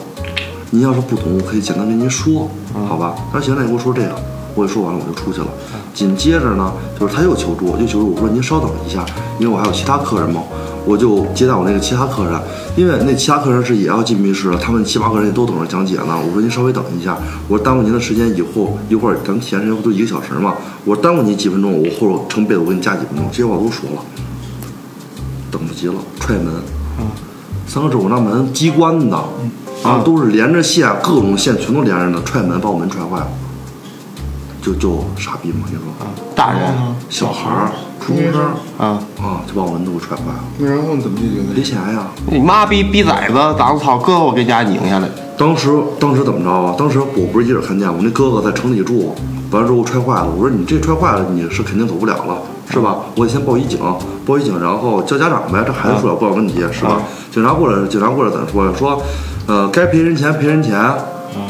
[0.70, 2.50] 您要是不懂，我可以简单跟您说，
[2.88, 3.14] 好吧？
[3.32, 4.14] 他说行，那你给我说这个，
[4.54, 5.46] 我也说完了，我就出去了。
[5.94, 9.04] 紧接着呢，就是他又求助，又求助，我说您稍等一下，
[9.38, 10.42] 因为我还有其他客人嘛，
[10.84, 12.40] 我就接待我那个其他客人，
[12.76, 16.18] 因为那其他客人是也要进密室的，他们七八个人也都等着讲解呢。
[16.26, 17.16] 我说您稍微等一下，
[17.48, 20.54] 我说耽误您的时间，以后一会儿咱们体验时间不都一个小时吗？
[20.84, 24.02] 我说耽误您几分钟，我后头成倍的我给你加几分钟，这些话都说了，
[25.50, 26.52] 等不及了，踹门。
[27.66, 29.16] 三个指我那门机关的，
[29.84, 33.28] 啊，都是连着线，各种线全都连着呢，踹门把我门踹坏了，
[34.60, 35.84] 就就傻逼嘛，你说，
[36.34, 36.60] 大人
[37.08, 38.40] 小孩儿、初中生
[38.78, 41.54] 啊，啊，就把我门都给踹坏了，那然后你怎么解决的？
[41.54, 42.06] 赔钱呀！
[42.26, 46.74] 你妈逼逼崽子，当操哥我给家拧下来，当时当时怎么着啊？
[46.78, 49.14] 当时我不是一人看见，我那哥哥在城里住，
[49.50, 50.28] 完了之后踹坏了。
[50.34, 52.38] 我说你这踹坏了，你是肯定走不了了，
[52.70, 52.96] 是吧？
[53.16, 53.78] 我得先报一警，
[54.24, 57.02] 报一警，然后叫家长呗，这孩子出了不了问题，是吧？
[57.30, 58.72] 警察过来，警察过来怎么说呀？
[58.76, 59.02] 说，
[59.46, 60.74] 呃，该赔人钱赔人钱。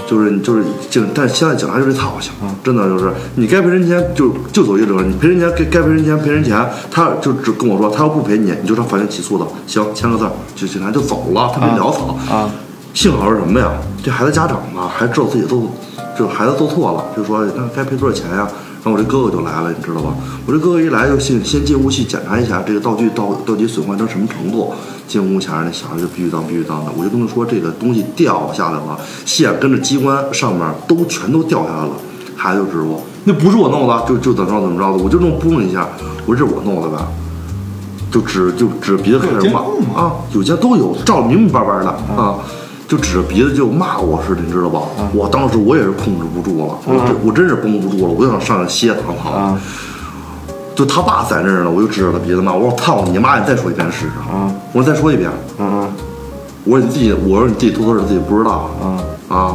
[0.06, 12.50] 就是就是警，但是现在警察就是操性，真的就是你该赔人钱就就走一折，你赔人钱该该赔人钱赔人钱，他就只跟我说他要不赔你，你就上法院起诉他，行，签个字，就警察就走了，特别潦草啊。
[12.92, 13.70] 幸好是什么呀？
[14.02, 15.62] 这孩子家长吧，还知道自己做，
[16.18, 18.48] 这孩子做错了，就说那该赔多少钱呀？
[18.82, 20.14] 然后我这哥哥就来了，你知道吧？
[20.46, 24.72] 我这哥哥一来就先先进屋去检查一下这个道具到到底损坏到什么程度。
[25.06, 31.90] 进屋前那小孩就必须当必须当的，我就跟他说这个东西掉下来了，线跟着机关上面都全都掉下来了。
[32.36, 35.88] 孩子就知道那不是我弄的，就就怎么着怎么着的，我就弄嘣了一下，
[36.24, 37.04] 我说这是我弄的呗，
[38.10, 39.60] 就指就指鼻子开始骂
[40.00, 42.38] 啊，有些都有照得明明白白的啊。
[42.90, 44.80] 就指着鼻子就骂我似的，你知道吧？
[45.14, 49.56] 我当时我也是控制不住了，我真我真是绷不住了，我就想上去歇躺躺。
[50.74, 53.38] 就他爸在那儿呢，我就指着他鼻子骂，我说操你妈！
[53.38, 54.12] 你再说一遍试试。
[54.72, 55.30] 我说再说一遍。
[56.64, 58.68] 我说你自己，我说你自己偷偷的自己不知道。
[59.28, 59.54] 啊，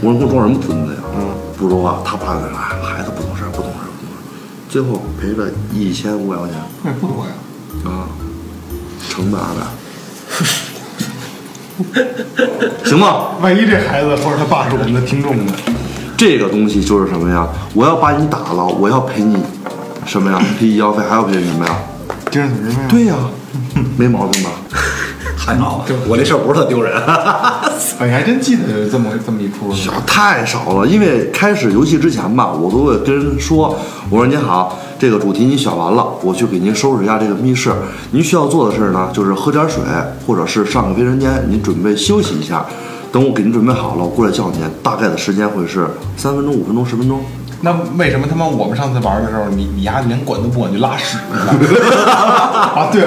[0.00, 1.00] 我说你给我装什么孙子呀？
[1.58, 4.22] 不说话，他爸在那儿，孩子不懂事，不懂事，不懂事。
[4.68, 6.56] 最后赔了一千五百块钱。
[6.84, 7.32] 那不多呀。
[7.86, 8.06] 啊，
[9.08, 9.66] 成本二百。
[12.84, 13.28] 行吗？
[13.40, 15.52] 万一这孩子或者他爸是我们的听众呢？
[16.16, 17.48] 这个东西就是什么呀？
[17.74, 19.36] 我要把你打了，我要赔你
[20.06, 20.40] 什么呀？
[20.58, 21.76] 赔医药费，还要赔什么呀？
[22.30, 22.82] 精神损失费。
[22.88, 23.14] 对呀，
[23.96, 24.50] 没毛病吧？
[25.44, 26.92] 还好，我这事儿不是特丢人。
[27.98, 33.76] 哎，你还真记得有这么这么一出小太少了，因为开始游戏之前吧，我都会跟人说，
[34.08, 37.72] 我说您好，这个主题您选完了，我去给您收拾一下这个密室。
[38.12, 39.82] 您需要做的事呢，就是喝点水，
[40.24, 42.64] 或者是上个卫生间，您准备休息一下。
[43.10, 47.20] 等我给您准备好了，我过来叫您，大概的时间会是三分钟、五分钟、十分钟。
[47.64, 51.16] 那为什么他妈我们上次玩的时候，你你丫连管都不管就拉屎
[51.60, 51.78] 去了？
[52.74, 53.02] 啊，对，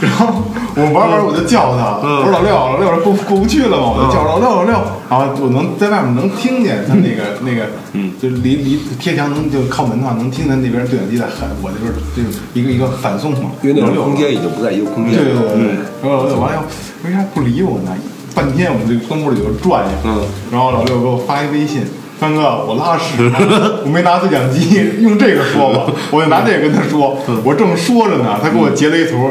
[0.00, 0.42] 然后
[0.76, 4.72] 我玩玩我就叫他，我说老六，老六过过不去了嘛，我就叫老六老六，
[5.08, 15.16] 然后我能在外面能听见他那个那个，嗯，就离离贴墙能就靠门的话，能听见那边对讲机在喊，我就是就是一个一个反送嘛，因为那个空间已经不在一个空间。
[15.16, 16.62] 对对对对，然后老六完了
[17.02, 17.96] 为啥不理我呢？
[18.34, 20.20] 半天我们这个灯屋里头转悠，嗯，
[20.52, 21.86] 然后老六给我发一微信。
[22.18, 29.30] 三哥，我拉屎了，我没拿对讲机，用这个说吧，我就拿这个跟他说，我正说着呢，他给我截了一图，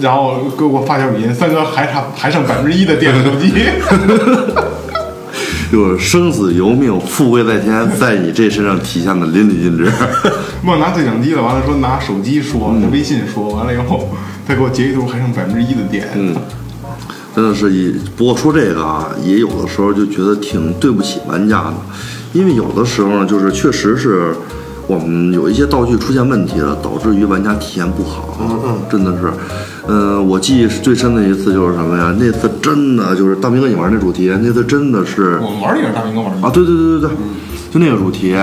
[0.00, 3.52] 然后给我发条语音，三哥还差还剩百分之一的电手机，
[5.72, 9.90] 就是生死由命，富贵在天，在你这身上体现的淋漓尽致。
[10.64, 14.08] 忘拿对讲机了，完了说拿手机说，拿微信说，完了以后
[14.46, 16.36] 他给我截一图，还剩百分之一的电，嗯，
[17.34, 17.92] 真的是一。
[18.16, 21.74] 不过说这个啊，也有的时候就觉得挺对不起玩家的。
[22.32, 24.34] 因为有的时候呢，就是确实是
[24.86, 28.36] 我们有一些道具出现问题了，导致于玩家体验不好。
[28.40, 29.32] 嗯嗯，真的是，
[29.86, 32.14] 嗯，我记忆最深的一次就是什么呀？
[32.18, 37.10] 那次真的就是大明哥你玩那主题，那次真的是我们玩也是大明哥玩的啊，对对对对对，
[37.72, 38.34] 就那个主题，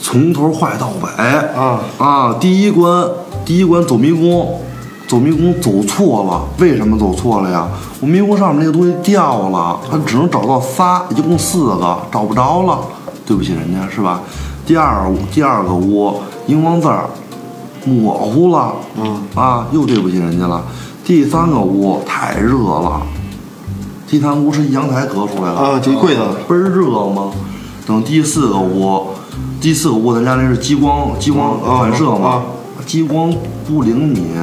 [0.00, 2.34] 从头坏到尾啊啊！
[2.40, 3.06] 第一关
[3.44, 4.60] 第一关走迷宫，
[5.06, 7.68] 走迷宫走错了，为什么走错了呀？
[8.00, 12.80] 我迷宫上面那个东西掉了，他只能找到仨，一共四个，找不着了。
[13.26, 14.20] 对不起人家是吧？
[14.66, 16.14] 第二第二个屋
[16.46, 17.08] 荧光字儿
[17.84, 20.62] 模糊了，嗯啊，又对不起人家了。
[21.04, 23.02] 第三个屋太热了，
[24.06, 27.32] 第三屋是阳台隔出来的啊，就柜子倍儿热吗？
[27.84, 29.08] 等第四个屋，
[29.60, 32.42] 第四个屋咱家那是激光激光反射嘛，
[32.86, 33.34] 激光
[33.66, 34.36] 不灵敏，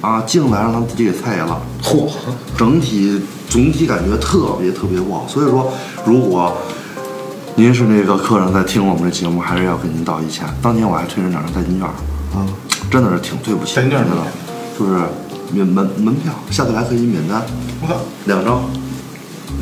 [0.00, 2.08] 啊，进来让他自己给菜了，嚯，
[2.56, 5.24] 整体总体感觉特别特别不好。
[5.28, 5.68] 所以说，
[6.04, 6.52] 如果
[7.58, 10.46] 您是那个客人在听我们的节目，还是要跟您道一歉。
[10.60, 12.44] 当年我还退人两张代金券，啊，
[12.90, 14.04] 真的是挺对不起代金券
[14.78, 15.00] 就是
[15.52, 17.42] 免门门票，下次来可以免单，
[17.80, 17.94] 我操，
[18.26, 18.60] 两张，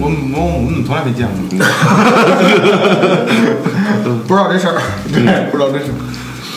[0.00, 1.36] 我我我们从来没见过，
[4.26, 4.74] 不知道这事儿。
[5.14, 5.94] 对，不知道这事儿。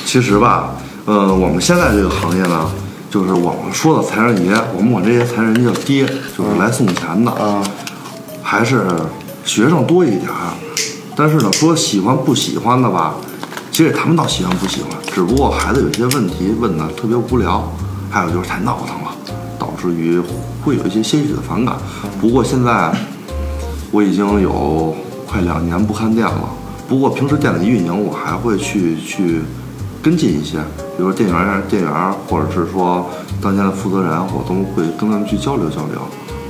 [0.07, 0.71] 其实吧，
[1.05, 2.71] 呃，我们现在这个行业呢，
[3.11, 6.03] 就是我们说的财神爷，我们管这些财神叫爹，
[6.35, 7.61] 就是来送钱的，啊，
[8.41, 8.87] 还是
[9.45, 10.55] 学生多一点儿。
[11.19, 13.15] 但是呢，说喜欢不喜欢的吧，
[13.71, 17.67] 其实也谈不到喜欢不喜欢，只不过孩子有些问题问的特别无聊，
[18.11, 20.21] 还有就是太闹腾了，导致于
[20.63, 21.75] 会有一些些许的反感。
[22.21, 22.95] 不过现在
[23.89, 26.49] 我已经有快两年不看店了，
[26.87, 29.41] 不过平时店里运营我还会去去
[30.03, 30.59] 跟进一些，
[30.95, 33.09] 比如说店员店员，或者是说
[33.41, 35.99] 当前的负责人，我都会跟他们去交流交流。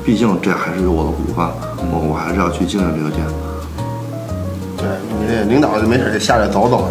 [0.04, 1.46] 毕竟这还是有我的股份，
[1.90, 3.26] 我我还是要去经营这个店。
[5.20, 6.90] 你这领导就没事就下来走走，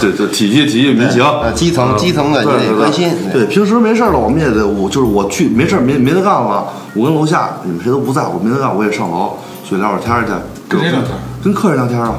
[0.00, 1.22] 对对体恤体恤民情。
[1.22, 3.10] 呃，基层基层的你得关心。
[3.32, 10.32] 对，平时没事儿了，我们也得我就是我去没事儿没没得干了，我跟楼下你们谁都不在，我没得干，我也上楼去聊会儿天去。
[10.68, 11.10] 跟谁聊天？
[11.42, 12.14] 跟客人聊天啊。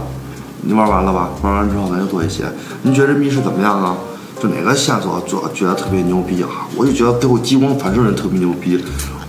[0.62, 1.29] 你玩完了吧？
[1.43, 2.43] 玩完之后咱就做一些。
[2.81, 3.95] 您觉得这密室怎么样啊？
[4.41, 6.67] 就哪个线索做觉得特别牛逼啊？
[6.75, 8.84] 我就觉得最后激光反射人特别牛逼。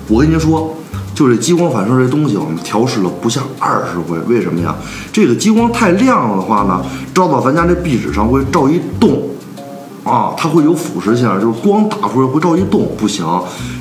[0.09, 0.74] 我跟您说，
[1.16, 4.18] 就这激光反射这东西，我们调试了不下二十回。
[4.29, 4.76] 为什么呀？
[5.11, 9.22] 这个激光太亮了的话呢，照到咱家这壁纸上会照一洞，
[10.05, 13.24] 啊，它会有腐蚀性，就是光打出来会照一洞，不行，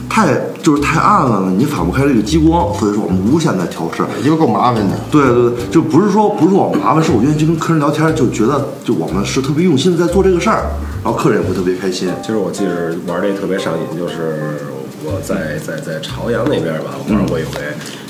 [0.07, 4.01] 太就是太暗了呢，你反不开这个激光，所以说我们无限在调试。
[4.23, 4.97] 因为够麻烦的。
[5.11, 10.67] 对对对，就不是说不是我们麻烦，是我愿意去跟客人聊天，就觉得就我们是特别用心的在做这个事儿，
[11.03, 12.07] 然后客人也会特别开心。
[12.21, 14.61] 其实我记着玩这特别上瘾，就是
[15.05, 17.61] 我在在在朝阳那边吧玩过一回，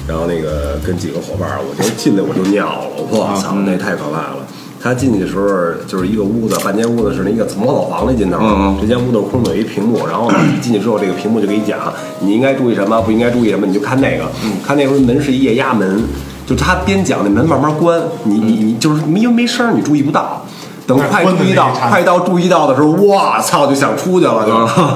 [0.08, 4.48] 然后那个跟几个伙伴儿，我就进来我就尿了，我操，那太可怕了。
[4.82, 5.48] 他进去的时候
[5.88, 14.30] 就是一个屋子，半间屋子是那一个模老房的劲头，嗯嗯这间屋子空的有一屏幕，然后呢 进去之后这个屏幕就给你讲你应该注意什么，不应该注意什么，你就看那个，
[14.64, 16.04] 看那时候门是一液压门，
[16.46, 20.46] 就他边讲那门慢慢关，你你你就是因为没声儿你注意不到。
[20.88, 24.52] 等快注意到，快到注意到的时候，我操，就想出去了，就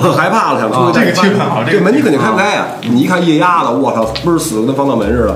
[0.07, 0.99] 就 害怕了，想出去。
[0.99, 2.67] 这个气氛好这门你肯定开不开呀！
[2.81, 5.35] 你一看液压的，我操，倍儿死，跟防盗门似的。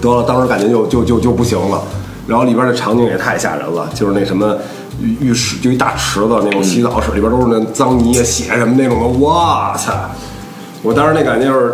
[0.00, 1.80] 得了，当时感觉就就就就不行了。
[2.26, 4.56] 然后里边的场景也太吓人了，就是那什么
[5.00, 9.92] 浴浴室，就一大池子那种洗澡室，里边都是那脏泥啊、血什么那种的，我操！
[10.82, 11.72] 我当时那感觉就是。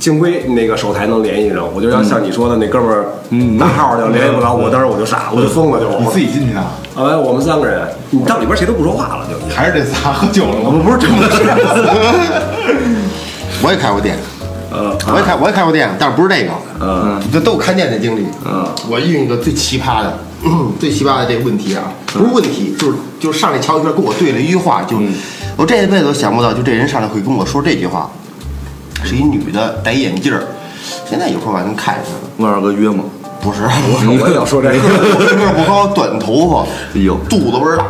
[0.00, 6.62] 幸亏那个手台能联系上，我就要像你说的那哥们儿，嗯，大号就联系不着我，当时我就傻，我就疯了，就你自己进去的，
[6.98, 7.80] 啊，我们三个人，
[8.10, 10.78] 你到里边谁都不说话了，就还是这仨喝酒了我吗？
[10.78, 11.44] 们不是真的是，
[13.62, 14.16] 我也开过店，
[14.72, 18.26] 呃，我也开我也开过店，但是不是这个，嗯，这都有看店的经历。
[18.44, 20.18] 嗯，我遇见一个最奇葩的，
[20.80, 24.96] 最奇葩的这个问题啊，不是问题，就是就是上来瞧一圈，跟我对了一句话，就
[25.56, 28.10] 我这辈子都想不到，就这人上来会跟我说这句话，
[29.04, 30.42] 是一女的，戴眼镜儿，
[31.08, 32.18] 现在有时候还能看见她了。
[32.38, 33.04] 问二哥约吗？
[33.40, 36.62] 不是， 我我也要说这个， 我个儿不高，短头发，
[36.94, 37.84] 哎呦肚子倍儿大，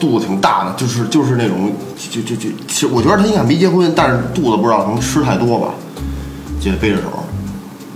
[0.00, 1.72] 肚子挺大的，就是就是那种，
[2.10, 5.68] 就就就，其实我觉得他应该没结婚，但是肚子不知道可能吃太多吧，
[6.60, 7.02] 就背着手，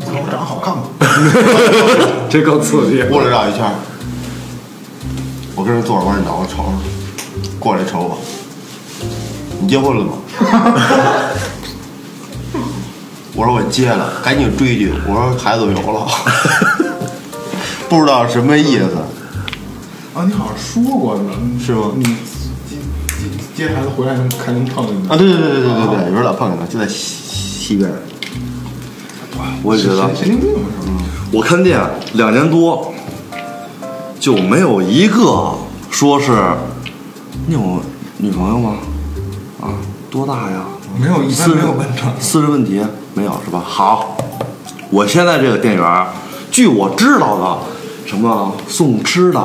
[0.07, 0.83] 我长得好看吗？
[2.29, 3.03] 这更刺激。
[3.05, 3.73] 过来绕一圈儿。
[5.55, 6.65] 我跟人坐着，往你脑袋瞅瞅，
[7.59, 8.19] 过来瞅我，
[9.61, 10.13] 你结婚了吗？
[13.39, 16.05] 我说我接了，赶紧追句，我说孩子有了，
[17.89, 18.97] 不知道什么意思。
[20.13, 21.31] 啊，你好像说过呢，
[21.65, 22.75] 是吗你接
[23.55, 27.89] 接接孩子回来能还能碰见你啊，对对对对对对对，有时候老碰见他，就在西西边。
[29.63, 30.51] 我也觉得神，经病
[30.83, 30.99] 是吗？
[31.33, 31.81] 我看店
[32.15, 32.93] 两年多，
[34.19, 35.55] 就没有一个
[35.93, 36.33] 说是
[37.47, 37.81] 你有
[38.17, 38.79] 女朋友吗？
[39.61, 39.79] 啊，
[40.11, 40.65] 多大呀？
[41.01, 42.03] 没有，一般私人没有问这。
[42.21, 42.83] 私人问题
[43.19, 43.61] 没有是吧？
[43.67, 44.17] 好，
[44.91, 46.07] 我现在这个店员，
[46.53, 47.59] 据我知道的，
[48.07, 49.45] 什么送吃的、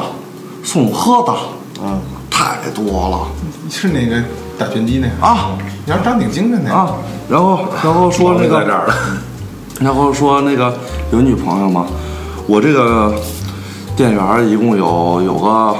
[0.64, 1.34] 送喝的，
[1.82, 3.28] 嗯，太多了
[3.72, 4.22] 是那个
[4.60, 6.94] 打拳击那个啊你要长挺精神的呀啊。
[7.28, 8.64] 然后，然后说那个，
[9.80, 10.78] 然后说那个
[11.12, 11.88] 有女朋友吗？
[12.46, 13.16] 我这个
[13.96, 15.76] 店员一共有有个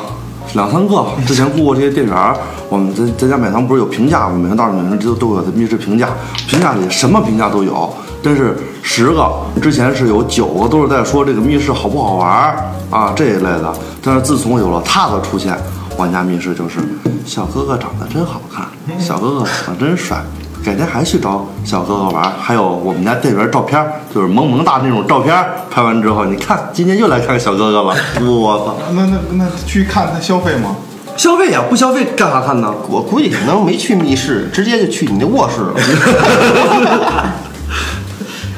[0.54, 2.36] 两三个，之前雇过这些店员，
[2.70, 4.36] 我们在在家买糖不是有评价吗？
[4.38, 6.10] 每天到每天都都有的密室评价，
[6.48, 7.92] 评价里什么评价都有。
[8.22, 9.30] 真是十个，
[9.62, 13.74] 之前是有九个都是在说这个密室好不好玩儿啊这一类的。
[14.02, 15.58] 但是自从有了他的出现，
[15.98, 16.80] 玩家密室就是
[17.26, 18.66] 小哥哥长得真好看，
[19.00, 20.24] 小哥哥长得真帅。
[20.64, 28.76] 改天还去找小哥哥玩儿，还有我们家店员照片儿，就是萌萌哒那种照片儿，拍完之后，你看今天又来看小哥哥了，我操！
[28.94, 30.76] 那那那去看他消费吗？
[31.18, 32.74] 消费呀，不消费干啥看呢？
[32.90, 35.74] 我估计可能没去密室，直接就去你那卧室了。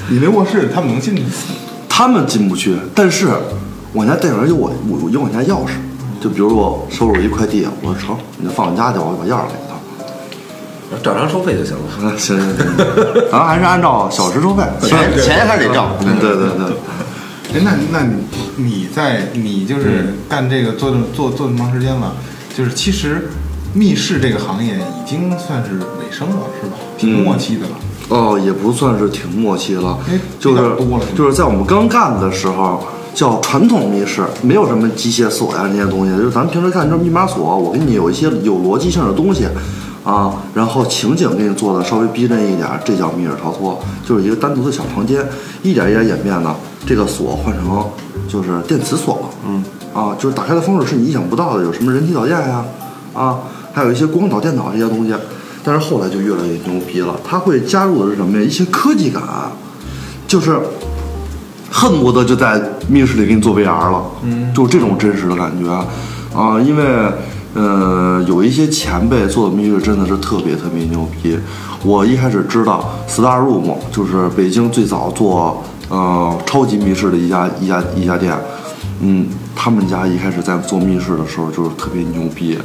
[0.07, 1.23] 你那卧室他们能进去？
[1.89, 3.27] 他们进不去，但是
[3.93, 5.71] 我家店员有我我有我家钥匙，
[6.21, 9.64] 就比如说我收拾一快递，我说成，你就放我家去，我就把钥匙给他。
[11.03, 11.83] 照常收费就行了。
[12.01, 12.65] 嗯，行行行，
[13.31, 14.63] 咱们还是按照小时收费。
[14.81, 15.85] 钱钱还是得挣。
[16.05, 16.65] 嗯，对对对，
[17.53, 18.15] 哎，那那你
[18.57, 22.13] 你在你就是干这个做这么做做这么长时间了，
[22.55, 23.29] 就是其实
[23.73, 26.75] 密室这个行业已经算是尾声了，是吧？
[26.97, 27.75] 挺默契的了。
[28.09, 32.83] 哦，也不算是挺默契了哎，就是多了就是在我们刚干的时候，
[33.15, 39.47] 叫传统密室，没有什么机械锁呀这些东西，就是咱们平时看这密码锁，我给你有一些有逻辑性的东西。
[40.05, 45.27] 啊，然后情景给你做的稍微逼真一点，这叫密室逃脱，就是一个单独的小房间，
[45.63, 47.83] 一点一点演变呢，这个锁换成
[48.29, 49.63] 就是电磁锁了，嗯，
[49.95, 52.63] 啊，就是打开的方式是你意想不到的，有什么人体导电呀，
[53.15, 53.39] 啊，
[53.73, 55.13] 还有一些光导、电导这些东西，
[55.63, 58.43] 但是后来就越来越牛逼了，它会加入的是什么呀？
[58.43, 59.23] 一些科技感，
[60.27, 60.55] 就是
[61.71, 65.67] 恨不得就在密室里给你做 VR 了，嗯，就这种真实的感觉
[66.37, 66.83] 啊，因为
[67.55, 71.39] 呃有一些前辈做的密室真的是特别特别牛逼。
[71.83, 78.37] 我一开始知道 Star Room 就是北京最早做呃超级密室的一家一家一家店，
[79.01, 82.57] 嗯，他们家一开始在做密室的时候就是特别牛逼，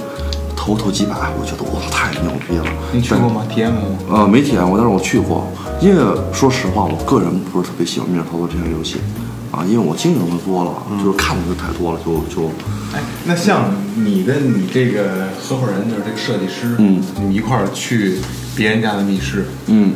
[0.56, 2.64] 头头几百，我觉得哇太牛逼了。
[2.92, 3.42] 你去过吗？
[3.48, 4.22] 体验过吗？
[4.22, 5.46] 呃，没体验过，但是我去过。
[5.80, 8.96] 因为说实话，我个人不是特别喜欢密室逃脱这些游戏，
[9.50, 12.48] 啊，因为我经营的多了，就是看的就太多了，就就
[12.94, 18.18] 哎，那像你跟你这个合伙人，就是这个设计师，嗯，你们一块儿去
[18.54, 19.94] 别人家的密室，嗯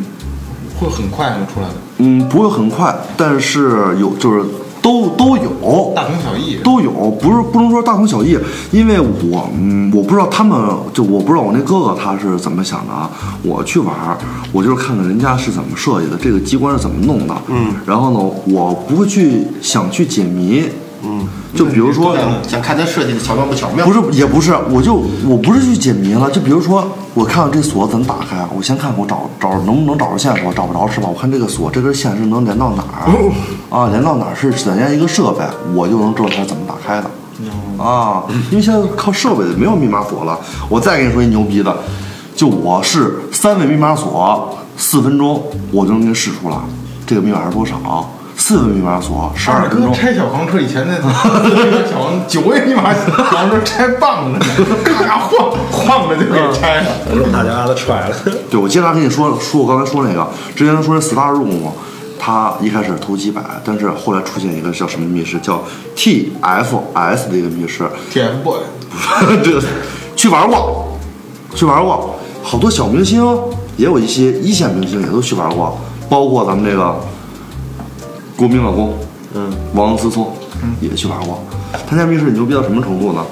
[0.78, 1.46] 会很快吗？
[1.52, 4.44] 出来的嗯，不会很快，但是有就是
[4.84, 6.56] 都都有，大同小异。
[6.62, 8.38] 都有，不是不能说大同小异，
[8.70, 10.60] 因为我嗯，我不知道他们
[10.92, 13.10] 就我不知道我那哥哥他是怎么想的啊。
[13.42, 14.18] 我去玩儿，
[14.52, 18.18] 我就是看看人家是怎么设计的，这个机关是怎么弄的，嗯，然后呢，
[18.52, 20.64] 我不会去想去解谜，
[21.02, 22.14] 嗯，就比如说。
[22.46, 23.86] 想看他设计的巧妙不巧妙？
[23.86, 26.30] 不是，也不是，我就我不是去解谜了。
[26.30, 31.08] 就比如说，我看看这锁怎么打开，我先看看我找找能不能找着线索，找不着是吧？
[31.08, 33.06] 我看这个锁这根线是能连到哪儿
[33.70, 33.88] 啊？
[33.90, 37.08] 连到哪儿是怎样一个设备，我就能知道它是怎么打开的
[37.82, 38.24] 啊。
[38.50, 40.36] 因为现在靠设备没有密码锁了。
[40.68, 41.72] 我再跟你说一牛逼的，
[42.34, 46.56] 就我是三位密码锁，四分钟我就能给你试出来
[47.06, 48.10] 这个密码是多少。
[48.46, 49.90] 四个密码锁，十二二分钟。
[49.90, 51.00] 哥拆小黄车以前那
[51.90, 54.38] 小黄九位密码小黄车拆棒子呢，
[54.84, 56.88] 咔咔晃晃着就给拆了。
[57.10, 58.14] 我说大家都踹了。
[58.50, 61.70] 对，我接着跟你说说我刚才说那个，之前说那 Star Room，
[62.20, 65.64] 他一开始投几百，但是后来出现一个叫什么密室，叫
[65.96, 68.58] TFS 的一个密室，TFBOY
[69.42, 69.62] 这个
[70.14, 70.98] 去玩过，
[71.54, 73.24] 去玩过，好多小明星，
[73.78, 75.80] 也有一些一线明星也都去玩过，
[76.10, 76.94] 包括咱们这个
[78.36, 78.94] 国民老公，
[79.34, 81.42] 嗯，王思聪，嗯也去玩过。
[81.88, 83.24] 他家密室牛逼到什么程度呢？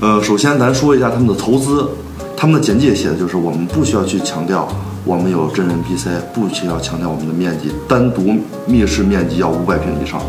[0.00, 1.88] 呃，首先咱说一下他们的投资，
[2.36, 4.66] 他们的简介写的就是我们不需要去强调
[5.04, 8.34] 我们有真人 PC，不需要强调我们的面积，单独
[8.66, 10.20] 密室面积要五百平以上。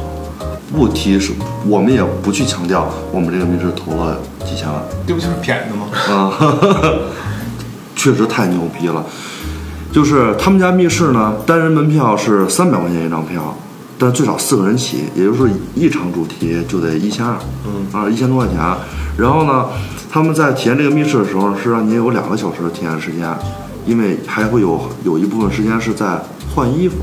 [0.71, 1.33] 不提是，
[1.67, 4.81] 我们也不去强调我们这个密室投了几千万。
[5.05, 5.85] 这不就是骗子吗？
[6.09, 6.33] 啊，
[7.95, 9.03] 确实太牛逼了。
[9.91, 13.55] 就是他们家密室呢，单人门票是三百块钱一张票，
[14.03, 18.59] 但最少四个人起，也就是说一场主题就得一千二，嗯啊一千多块钱。
[19.15, 19.67] 然后呢，
[20.11, 23.33] 他们在体验这个密室的时候是让你有两个小时的体验时间，
[23.85, 26.21] 因为还会有有一部分时间是在
[26.53, 26.97] 换衣服。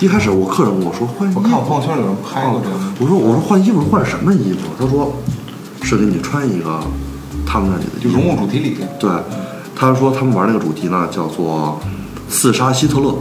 [0.00, 2.76] 一开始我客人跟我说换衣服，我看我朋友圈有人拍过这个。
[3.00, 4.58] 我说我说换衣服是换什么衣服？
[4.78, 5.16] 他说
[5.80, 6.78] 是给你穿一个
[7.46, 8.76] 他们那里的就融入主题里。
[9.00, 9.10] 对，
[9.74, 11.80] 他说他们玩那个主题呢，叫做
[12.28, 13.14] 刺杀希特勒。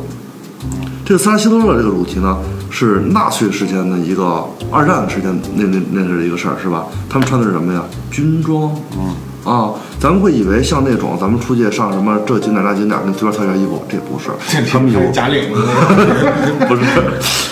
[1.05, 2.37] 这个刺杀希特勒这个主题呢，
[2.73, 6.87] 是纳粹时间的一个二战时间那那那是一个事儿，是吧？
[7.07, 7.83] 他们穿的是什么呀？
[8.09, 8.75] 军装。
[8.97, 9.13] 嗯。
[9.45, 14.29] 啊，咱们会以为像那种咱们出去上什么这景点那景点，跟随便挑件衣服，这不是，
[14.71, 15.61] 他们有假领子。
[16.65, 16.81] 不是，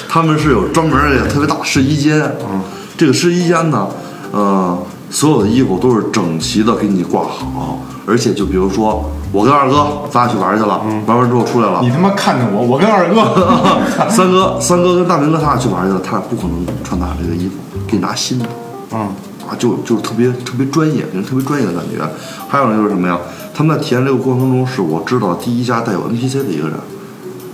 [0.07, 2.21] 他们是有专门的特别大试衣间。
[2.49, 2.61] 嗯，
[2.97, 3.89] 这个试衣间呢，
[4.31, 4.81] 呃，
[5.11, 13.21] 所有的衣服都是整齐的给你挂好，而且就比如说我跟二哥咱俩去玩去了，玩完之后出来了你，他妈看着我，我跟二哥。
[14.09, 17.53] 三哥三哥跟大明哥他俩去玩去了，他俩不可能穿咱俩这个衣服，
[17.85, 18.45] 给你拿新的。
[18.93, 18.99] 嗯，
[19.47, 22.01] 啊，就就是特别特别专业，给人特别专业的感觉。
[22.47, 23.17] 还有呢，就是什么呀？
[23.53, 26.77] 他们在体验这个过程中，是我知道第一家带有 NPC 的一个人，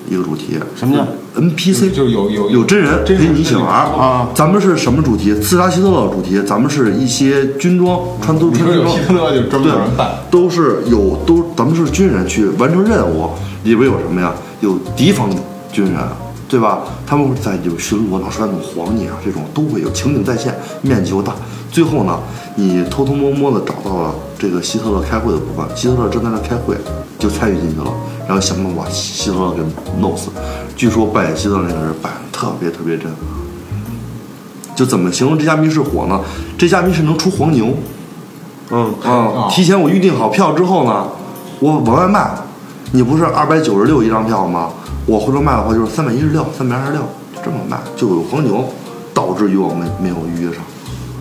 [0.10, 0.60] 一个主题。
[0.76, 1.04] 什么叫
[1.38, 1.92] NPC？
[1.92, 4.28] 就是有有有真人真人陪你一起玩啊。
[4.34, 5.34] 咱们是什么主题？
[5.40, 6.42] 刺杀希特勒主题。
[6.42, 9.06] 咱们是一些军装，穿都穿希。
[9.08, 13.30] 特勒就专门对有人扮。，都是有都，咱们是军人去完成任务，
[13.64, 14.34] 里边有什么呀？
[14.60, 15.30] 有敌方
[15.72, 15.94] 军人，
[16.50, 16.80] 对吧？
[17.06, 21.34] 他们在有巡逻，老说那种黄泥啊，这种都会有情景再现，面积又大。
[21.70, 22.18] 最后呢，
[22.56, 26.76] 你偷偷摸摸的找到了这个希特勒开会的部分，希特勒正在那开会，
[27.20, 27.92] 就参与进去了，
[28.26, 29.62] 然后想办法把希特勒给
[30.00, 30.30] 弄死。
[30.76, 33.12] 据说扮演希特勒那个人扮演得特别特别真。
[34.74, 36.22] 就怎么形容这家密室火呢？
[36.58, 37.74] 这家密室能出黄牛，
[38.70, 41.08] 嗯啊，提前我预定好票之后呢，
[41.60, 42.32] 我往外卖，
[42.92, 44.70] 你不是二百九十六一张票吗？
[45.08, 47.02] 我回头卖的话就是三百一十六、三百二十六
[47.44, 48.66] 这么卖，就有黄牛，
[49.14, 50.62] 导致于我们没有预约上。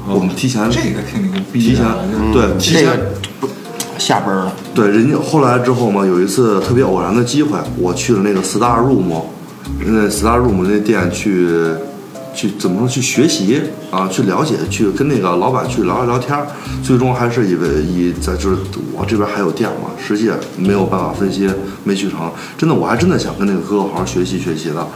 [0.08, 1.84] 我们提前这个挺牛逼提前，
[2.32, 2.96] 对提前这个
[3.40, 3.48] 不
[3.96, 9.22] 下班了，对，人家后来之后嘛，有一次特别偶然的机会，我去了那个 Star Room，
[9.84, 11.48] 那 Star Room 那店去，
[12.36, 13.60] 去怎么说去学习
[13.90, 16.46] 啊，去了解，去跟那个老板去聊一聊天儿，
[16.84, 18.58] 最终还是以为以在就是
[18.92, 21.50] 我这边还有店嘛，实际没有办法分析，
[21.82, 22.30] 没去成。
[22.58, 24.86] 真的，我还真的想跟那个哥哥好好学习学习的。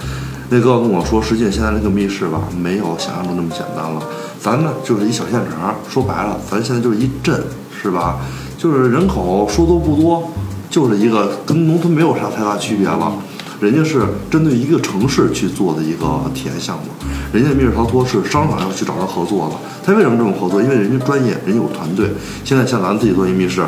[0.51, 4.03] 那哥哥跟我说，实际现在那个密室吧，没有想象中那么简单了。
[4.39, 7.43] 咱呢就是一小县城，说白了，咱现在就是一镇，
[7.81, 8.19] 是吧？
[8.59, 10.31] 就是人口说多不多，
[10.69, 13.13] 就是一个跟农村没有啥太大区别了。
[13.61, 16.85] 人家是针对一个城市去做的一个体验项目，
[17.31, 19.57] 人家密室逃脱是商场要去找他合作的。
[19.85, 20.63] 他为什么这么合作？
[20.63, 22.11] 因为人家专业，人家有团队。
[22.43, 23.63] 现在像咱自己做一密室，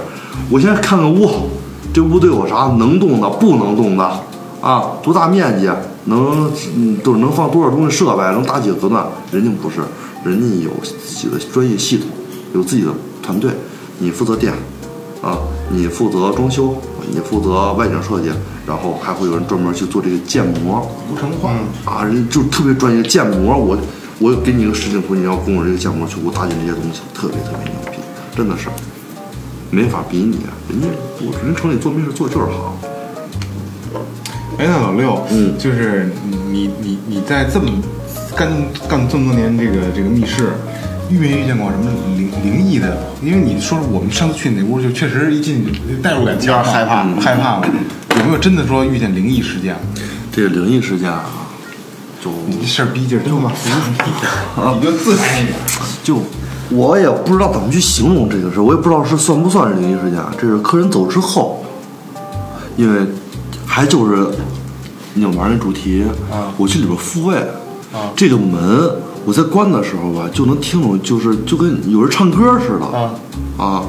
[0.51, 1.28] 我先看看屋，
[1.93, 4.05] 这屋都有啥能动的、不能动的
[4.62, 4.93] 啊？
[5.03, 5.70] 多大面积？
[6.07, 8.22] 能嗯，都是能放多少东西设备？
[8.32, 9.07] 能打几个隔断？
[9.30, 9.80] 人家不是，
[10.24, 12.09] 人家有自己的专业系统，
[12.55, 12.88] 有自己的
[13.22, 13.51] 团队。
[13.99, 14.53] 你负责电，
[15.22, 15.38] 啊，
[15.70, 16.74] 你负责装修，
[17.11, 18.31] 你负责外景设计，
[18.67, 21.53] 然后还会有人专门去做这个建模，不成话。
[21.85, 23.57] 啊，人就特别专业建模。
[23.57, 23.77] 我
[24.19, 27.99] 我给你一个实景图，你要跟我这个建模去给我搭建这些东西，特别特别牛逼，
[28.37, 28.69] 真的是
[29.71, 30.39] 没法比拟。
[30.69, 30.87] 人家
[31.21, 32.77] 我人城里做密室做的就是好。
[34.59, 36.11] 哎，那老六，嗯就是
[36.51, 37.71] 你你你在这么
[38.37, 38.49] 干
[38.89, 40.53] 干这么多年这个这个密室，
[41.13, 42.97] 遇没遇见过什么灵灵异的？
[43.23, 47.67] 因为你说我们上次去那屋，就确实一进去代入感强，有点害怕嗯害怕了。
[48.17, 49.77] 有没有真的说遇见灵异事件？
[50.33, 51.25] 这个灵异事件啊，
[52.25, 53.53] 就你这事儿逼劲儿，就嘛，
[54.75, 55.55] 你就自然一点。
[56.03, 56.23] 就
[56.71, 60.19] 我也不知道怎么去形容这个事儿，我也不知道是算不算是灵异事件。
[60.19, 60.33] 啊。
[60.41, 61.63] 这是客人走之后，
[62.77, 63.01] 因为
[63.67, 64.27] 还就是
[65.15, 66.05] 你玩那主题，
[66.57, 67.37] 我去里边复位，
[68.17, 68.91] 这个门
[69.25, 72.87] 我在关的时候吧，就能听懂，就是就跟有人唱歌似的。
[73.62, 73.83] 啊。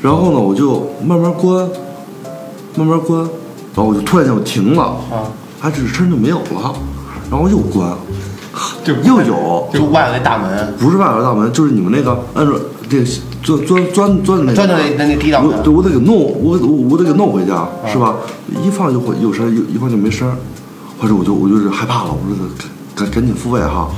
[0.00, 1.66] 然后呢，我就慢慢关，
[2.76, 3.20] 慢慢关，
[3.74, 4.82] 然后我就突然间我停了。
[4.82, 6.74] 啊，哎，这声就没有了，
[7.30, 7.90] 然后我又关，
[8.84, 12.52] 就又有，就外围大门，不是外围大门，就是你们那个按照
[12.86, 13.04] 这个
[13.42, 14.54] 钻钻钻钻的那个。
[14.54, 18.16] 钻到那那那地道我对我得给弄，我我我得给弄回家，是吧？
[18.62, 20.36] 一放就会有声，一一放就没声儿，
[21.00, 22.46] 或者我就我就是害怕了，我说
[22.94, 23.88] 赶赶赶紧复位哈。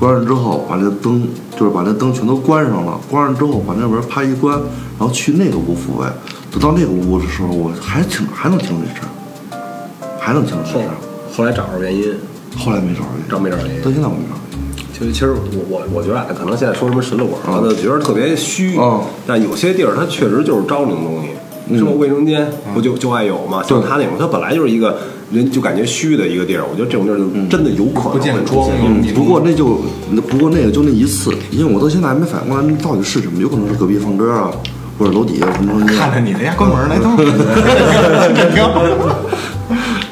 [0.00, 1.28] 关上之后，把这个灯
[1.58, 4.58] 就是把那灯全都关上了，关上之后把那门啪一关，
[4.98, 6.06] 然后去那个屋复位。
[6.50, 10.96] 等到那个屋的时候，我还听还能听着这声儿，还能听着这后声儿。
[11.36, 12.14] 后来找着原因，
[12.56, 13.90] 后来没找着，找没找着原因到？
[13.92, 14.86] 现在我没找着原因。
[14.92, 18.76] 其实，其实我我我觉得啊，可能现在说什么神了馆儿，我就觉得特别虚。
[18.78, 21.28] 嗯但有些地儿它确实就是招那种东西，
[21.76, 23.62] 什么卫生间不就就爱有嘛？
[23.62, 24.98] 像他那种，他本来就是一个
[25.32, 28.78] 人就感觉虚的一个地儿，我觉得这种地儿就真的有可能不见会出现。
[28.80, 29.80] 光嗯不过那就
[30.28, 34.50] 不过那个就那一次，因为我到现在还没反应过来那到底是什么，有可能是隔壁放歌啊，
[34.98, 35.96] 或者楼底下什么东西。
[35.96, 37.30] 看着你那家关门来，等会儿。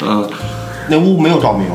[0.06, 0.28] 嗯，
[0.88, 1.66] 那屋没有照明，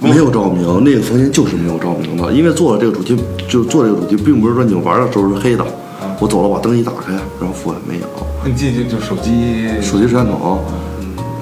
[0.00, 3.16] 没有照明，那个房间就是没有照明的，因为做了这个主题，
[3.48, 5.64] 就做这个主题，并不是说你们玩的时候是黑的。
[6.18, 8.06] 我走了，把灯一打开，然后复也没有，
[8.44, 10.60] 你进去就手机，手机摄像头，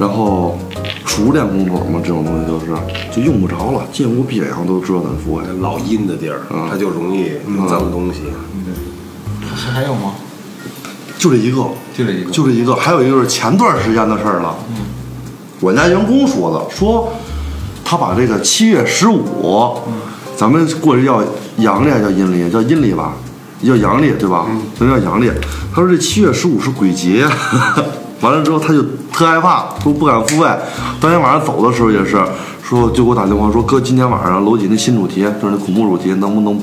[0.01, 0.59] 然后
[1.07, 2.75] 熟练工种嘛，这种东西就是
[3.15, 5.45] 就用不着了，进屋闭眼睛都知道咱复位。
[5.61, 8.21] 老阴的地儿，它就容易有脏东西。
[9.55, 10.15] 还还有吗？
[11.17, 11.59] 就这一个，
[11.97, 12.75] 就这一个就这一个。
[12.75, 14.55] 还有一个是前段时间的事儿了，
[15.61, 17.09] 我家员工说的，说
[17.85, 19.79] 他把这个七月十五，
[20.37, 21.23] 咱们过去叫
[21.59, 22.51] 阳历还叫阴历？
[22.51, 23.15] 叫阴历吧，
[23.63, 24.47] 叫阳历对吧？
[24.79, 25.31] 咱叫阳历。
[25.75, 27.27] 他说这七月十五是鬼节，
[28.21, 28.83] 完了之后他就
[29.13, 30.49] 特害怕，都不敢复位。
[31.01, 32.19] 当天晚上走的时候也是
[32.63, 36.61] 说，就给我打电话说，哥，今天晚上楼底那新主题就是那恐怖主题，能不能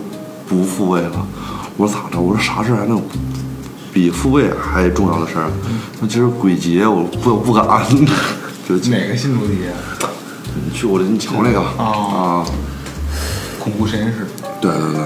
[0.48, 1.28] 不复位了？
[1.78, 2.20] 我说咋着？
[2.20, 3.02] 我说啥事儿还能
[3.94, 5.50] 比复位还重要的事儿？
[6.00, 7.66] 那其实鬼节我不不敢，
[8.68, 9.58] 就哪个新主题？
[10.54, 12.46] 你去我这你瞧那个哦啊，
[13.60, 14.28] 恐怖实验室。
[14.60, 15.02] 对对对，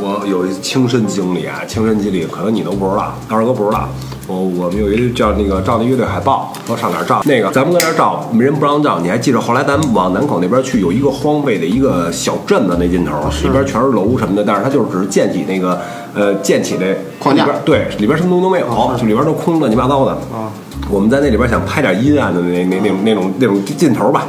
[0.00, 3.88] 我我有一亲身经历啊，亲身经历，可能你都不知道，二哥不知道。
[4.26, 7.22] 我我们有一个叫那个照那乐队海报，说上哪儿照？
[7.24, 8.98] 那个咱们搁那儿照，没人不让照。
[9.00, 15.80] 你还记得后来咱们往南口那边去，有一个荒废的一个小镇子那尽头，里边全是楼什么的，但是它就是只是建起那个
[16.14, 18.66] 呃建起那框架里边对，里边什么东西都没有，
[18.98, 20.12] 就里边都空乱七八糟的。
[20.12, 20.52] 啊，
[20.90, 24.26] 我们在那里边想拍点阴暗的那那那种那种那种劲头吧。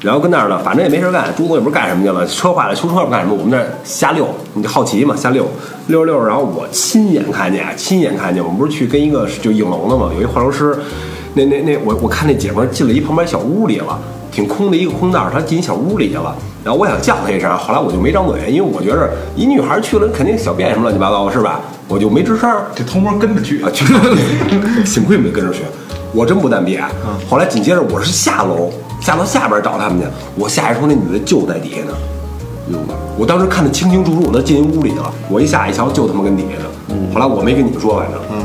[0.00, 3.32] 然后跟那儿呢，反正也没事干，朱总也不是干什么去了，车坏了修车不干什么？
[3.32, 5.48] 我们那儿瞎溜，你就好奇嘛，瞎溜
[5.86, 10.76] 溜着溜着，然后我亲眼看见，亲眼看见，我们不是去跟一个就影楼的嘛，有一化妆师，
[11.34, 13.98] 那那那我我看那姐们儿进了一旁边小屋里了，
[14.30, 21.60] 挺空的一个空道，她进小屋里去了，然后我想叫她一声，后来我就没张嘴，因为我觉着一女孩去了肯定小便什么乱七八糟，是吧？
[21.88, 22.66] 我就没吱声儿。
[22.74, 23.86] 这偷摸跟着去啊，去，
[24.84, 25.62] 幸亏没跟着去，
[26.12, 26.82] 我真不但别。
[27.30, 28.70] 后来紧接着我是下楼，
[29.06, 31.92] 下到下边找他们去，我下一说那女的就在底下呢。
[32.72, 32.78] 哟，
[33.16, 35.14] 我当时看得清清楚楚，我都进屋里了。
[35.28, 37.08] 我一下一瞧，就他妈跟底下呢。
[37.14, 38.20] 后来我没跟你们说，反正。
[38.32, 38.44] 嗯。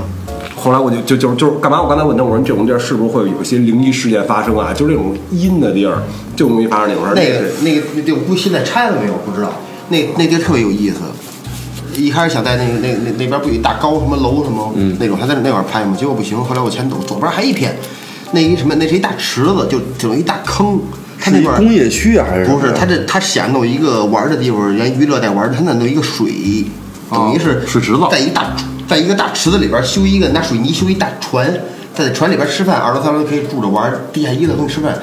[0.55, 1.82] 后来我就就就就是干嘛？
[1.82, 4.72] 我刚才问他，我说这种地儿是不是会有一些灵异事件发生啊？
[4.72, 6.03] 就是那种阴的地儿，
[6.36, 7.16] 就容易发生那种事儿。
[7.16, 9.14] 那个那个那地儿估计现在拆了没有？
[9.26, 9.51] 不知道。
[9.89, 10.97] 那那地儿特别有意思。
[11.95, 16.38] 一开始想在那个那那那边不有一大高什么楼什么、那种，还在那那块儿拍嘛，结果不行。
[16.38, 17.76] 后来我前走，左边还一片，
[18.32, 20.79] 那一什么那是一大池子，就整一大坑。
[21.19, 22.73] 它那边是工业区啊，还是不是？
[22.73, 26.65] 它这它想弄一个玩的地方，人娱乐带玩，它那弄一个水，
[27.11, 28.55] 等于是水池子在一大
[28.89, 31.53] 在一个大池子里边修一个拿水泥修一大船，
[31.93, 34.97] 在船里边吃饭，二楼三楼可以住着玩，地下一楼可以吃饭。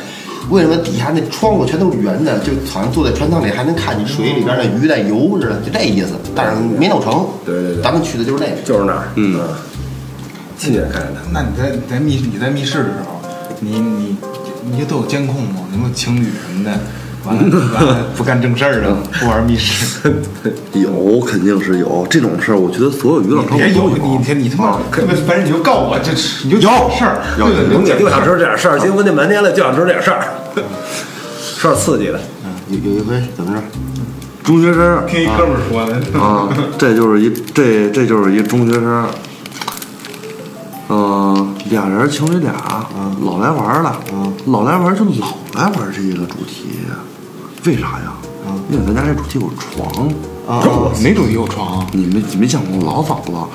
[0.51, 2.39] 为什么底下那窗户全都是圆的？
[2.39, 6.09] 就好像坐在船舱里还能看见水里边的鱼在游似的，就这意思。
[6.35, 7.27] 但是没弄成。
[7.45, 8.63] 对对对咱们去的就是那个。
[8.63, 9.39] 就是那儿，嗯，
[10.59, 11.21] 亲眼看见的。
[11.33, 13.18] 那你在你在密你在密室的时候，
[13.61, 14.17] 你你
[14.71, 15.61] 你都有监控吗？
[15.73, 16.79] 有没有情侣什么的？
[17.25, 17.43] 完了
[17.75, 20.23] 完了不干正事儿的，不玩密室。
[20.73, 22.57] 有，肯定是有这种事儿。
[22.59, 23.91] 我觉得所有娱乐场所别有。
[23.91, 26.13] 你你他妈特别烦人，你就告我，这
[26.45, 30.25] 你就有事儿，有对对龙姐对，就想知道这点事儿，结婚那半天了，就想知道这点事儿，
[31.59, 32.19] 说点刺激的。
[32.71, 33.63] 有有一回怎么着？
[34.45, 36.19] 中学生听一哥们儿说的。
[36.19, 36.49] 啊，
[36.79, 39.07] 这就是一这这就是一中学生，
[40.89, 42.53] 嗯、俩人情侣俩，
[43.25, 43.97] 老来玩了，
[44.47, 46.79] 老来玩就老来玩这个主题，
[47.65, 48.13] 为啥呀？
[48.71, 50.09] 因为咱家这主题有床。
[51.03, 51.87] 哪种有床？
[51.93, 53.47] 你没你没见过，老早了，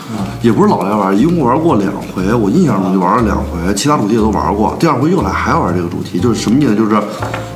[0.43, 4.75] 也不是老来玩，一共玩过两回，我印象中就玩了两回，其他主题也都玩过。
[4.79, 6.75] 第二回又来还玩这个主题，就是什么意思？
[6.75, 6.95] 就是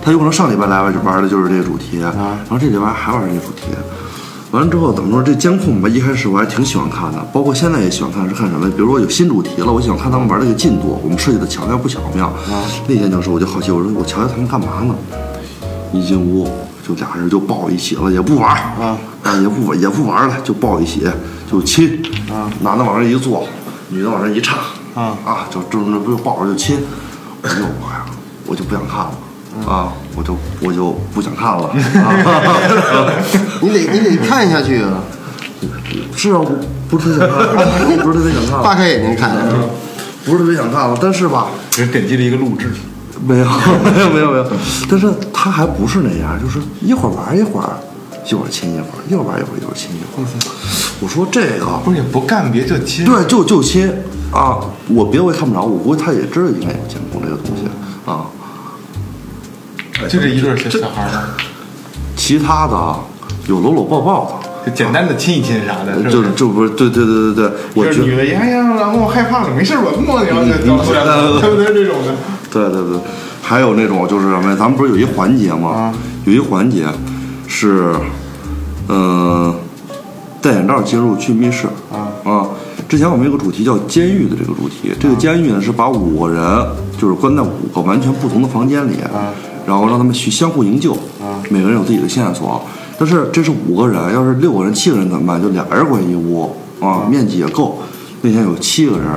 [0.04, 3.66] 他有可能上礼拜来玩就玩的就是这个主题，然后这礼拜还玩这个主题。
[4.52, 5.90] 完了之后，怎么说这监控吧？
[5.90, 8.70] 一开始我还挺喜欢看的，包括现在也喜欢看，是看什么？
[8.70, 12.28] 比如说有新主题了，我喜欢看他们玩这个进度，我们设计的巧妙不巧妙。
[12.28, 14.96] 啊那天就是我就好奇，我说我瞧瞧他们干嘛呢？
[15.92, 16.50] 一进屋
[16.88, 18.98] 就俩人就抱一起了，也不玩啊
[19.42, 21.06] 也不玩也不玩了，就抱一起
[21.52, 23.46] 就亲啊，男的往这一坐，
[23.90, 24.58] 女的往这一插
[24.96, 26.78] 啊啊，就正着不就抱着就亲，
[27.42, 28.06] 哎呦我呀，
[28.46, 29.12] 我就不想看了。
[29.66, 31.64] 啊，我就我就不想看了。
[31.68, 31.72] 啊、
[33.62, 35.00] 你得你得看下去啊，
[36.16, 36.52] 是啊，我
[36.90, 39.36] 不是特别想看 不是特别想看了，扒开眼睛看。
[40.26, 40.98] 不是特别想看了。
[41.02, 41.48] 但是吧，
[41.78, 42.70] 人点击了一个录制，
[43.26, 44.46] 没有没有没有没有，
[44.90, 47.70] 但是他还不是那样，就是一会儿玩一会儿，
[48.30, 50.28] 一会儿亲一会儿，一会儿玩一会儿，一会儿亲一会儿。
[51.00, 53.06] 我说这个不是也不干别就亲。
[53.06, 53.90] 对，就就亲
[54.34, 54.60] 啊！
[54.90, 57.64] 我别的我也看不着，我估计他也知道应该有监控这个东西
[58.06, 58.26] 啊。
[60.10, 61.30] 就这一对小小孩儿？
[62.16, 62.96] 其他的
[63.48, 71.66] 有搂搂抱抱就简单的亲一亲啥的，的，就是就不是对对对对对，我觉女的，哎呀，然后我害怕了，没事儿，我摸你，然后就掉下来了，对不对？
[71.74, 72.14] 这种的，
[72.52, 73.00] 对对对，
[73.42, 74.56] 还有那种就是什么呀？
[74.60, 75.94] 咱们不是有一环节吗？
[76.26, 76.86] 有一环节
[77.48, 77.94] 是，
[78.90, 79.56] 嗯、
[80.42, 82.48] 戴眼罩进入去密室啊啊！
[82.90, 86.44] 之前我们有个主题叫监狱的这个主题，这个监狱呢是把五个人
[87.00, 88.98] 就是关在五个完全不同的房间里，
[89.68, 92.66] 然后让他们去相互营救，啊每个人有自己的线索。
[92.98, 95.40] 但是这是五个人，要是六个人、七个人怎么办？
[95.40, 97.78] 就俩人关一屋啊，面积也够。
[98.22, 99.08] 那天有七个人，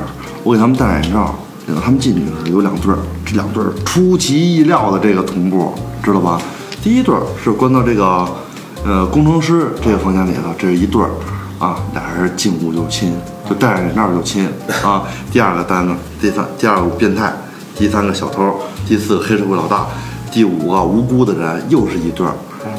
[0.43, 1.35] 我给他们戴眼罩，
[1.67, 5.73] 领着他们进去的时候有两对儿，这两对儿出其意料的这个同步，
[6.03, 6.39] 知道吧？
[6.83, 8.29] 第一对儿是关到这个
[8.85, 11.09] 呃工程师这个房间里头，这是一对儿
[11.59, 13.15] 啊，俩人进屋就亲，
[13.49, 14.47] 就戴着眼罩就亲
[14.83, 15.05] 啊。
[15.33, 17.33] 第二个单子，第三第二个变态，
[17.75, 19.87] 第三个小偷，第四个黑社会老大，
[20.31, 22.33] 第五个无辜的人，又是一对儿。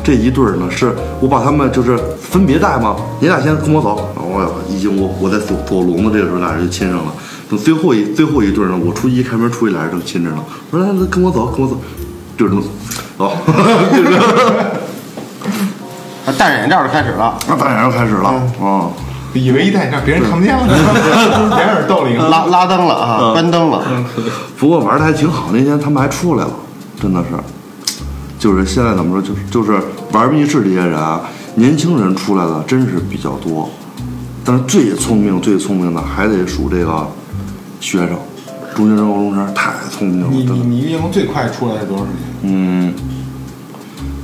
[0.03, 2.95] 这一对儿呢，是我把他们就是分别带吗？
[3.19, 7.11] 你俩先跟我走，然后我一进屋，我在锁锁笼子，这个时候俩人就亲上了。
[7.49, 10.37] 等最后一最后一对儿呢，我出一开门出去，俩人正亲着呢。
[10.69, 11.75] 我说来来，跟我走，跟我走，
[12.37, 12.63] 就是这么
[13.17, 13.31] 走，
[13.91, 14.23] 就是这么
[16.25, 17.37] 啊，戴着眼罩就开始了。
[17.47, 18.29] 那当然开始了
[18.61, 18.87] 啊。
[19.33, 20.67] 以为一戴眼罩别人看不见了，
[21.57, 22.17] 掩耳盗铃。
[22.29, 23.81] 拉拉灯了啊，关灯了。
[24.57, 26.51] 不过玩的还挺好，那天他们还出来了，
[27.01, 27.29] 真的是，
[28.37, 29.81] 就是现在怎么说，就是就是
[30.11, 31.21] 玩密室这些人啊，
[31.55, 33.67] 年轻人出来的真是比较多，
[34.45, 37.07] 但是最聪明最聪明的还得数这个
[37.79, 38.09] 学生，
[38.75, 40.43] 中学生、高中生太聪明了，你。
[40.43, 42.19] 你你运营最快出来是多少时间？
[42.43, 42.93] 嗯，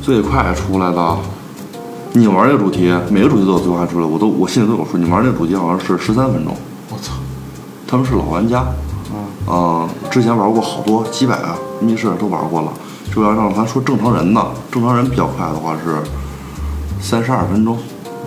[0.01, 1.17] 最快出来的，
[2.13, 4.97] 你玩这个主题，每个主题都有最快出来，我都我心里都有数。
[4.97, 6.55] 你玩这个主题好像是十三分钟，
[6.89, 7.13] 我操！
[7.87, 8.63] 他们是老玩家，
[9.47, 11.47] 嗯、之前玩过好多几百个
[11.79, 12.71] 密室都玩过了。
[13.13, 15.95] 就要让咱说正常人呢，正常人比较快的话是
[17.01, 17.77] 三十二分钟，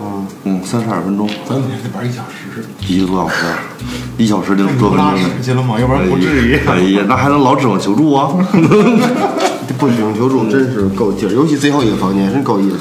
[0.03, 3.45] 嗯，嗯，三十二分钟，咱们得玩一小时，一个多小时，
[4.17, 5.19] 一小时零多分拉钟。
[5.19, 5.79] 屎去了吗？
[5.79, 6.55] 要不然不至于。
[6.67, 8.31] 哎呀，那还能老指望求助啊？
[9.77, 12.77] 不指望求助真是够劲儿，尤其最后一个房间真够意思。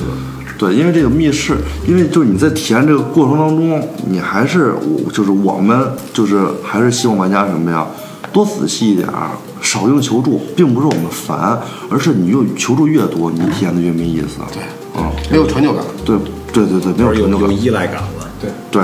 [0.58, 1.56] 对，因为这个密室，
[1.86, 7.86] 因为就是你在体验这个过程当中，你还是我就是我们就是还是希望玩家什么呀，
[8.32, 11.60] 多仔细一点儿，少用求助，并不是我们烦，
[11.90, 14.38] 而是你用求助越多，你体验的越没意思。
[14.52, 14.62] 对，
[14.96, 15.82] 嗯，没有成就感。
[16.04, 16.16] 对
[16.52, 17.62] 对对对，没有有有成就感。
[17.62, 18.08] 依赖感了。
[18.40, 18.82] 对，对，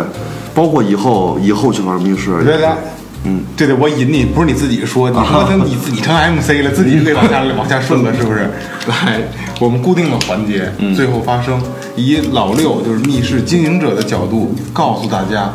[0.55, 2.69] 包括以后以后去玩密室，对对，
[3.25, 8.51] 嗯，这得我引你，不是你自己说，你说 成你自己成 MC 了，自己得往下往下顺了，是不是？
[8.89, 9.23] 来，
[9.61, 11.61] 我们固定的环节，最后发生，
[11.97, 15.53] 以老六就是密室经营者的角度告诉大家。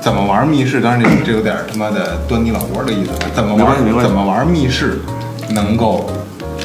[0.00, 0.80] 怎么玩密室？
[0.80, 3.10] 当然这 这有点他妈的端你老窝的意思。
[3.34, 5.00] 怎么玩怎么玩密室
[5.50, 6.10] 能够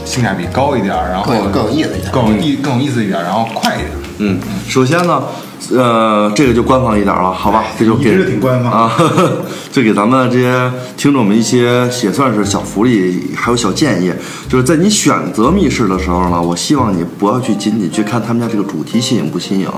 [0.05, 3.91] 性价比高一点，然后更有更有意思一点更有意更有意思一点，然后快一点。
[4.17, 5.21] 嗯，首先呢，
[5.71, 7.65] 呃，这个就官方一点了，好吧？
[7.77, 8.91] 这就给一直挺官方啊，
[9.71, 14.13] 就给咱们这些听众们一些也算是小福利，还有小建议。
[14.47, 19.69] 就是在你选择密室的时候呢，我希望你不要去仅仅去看他们家这个主题新颖不新颖，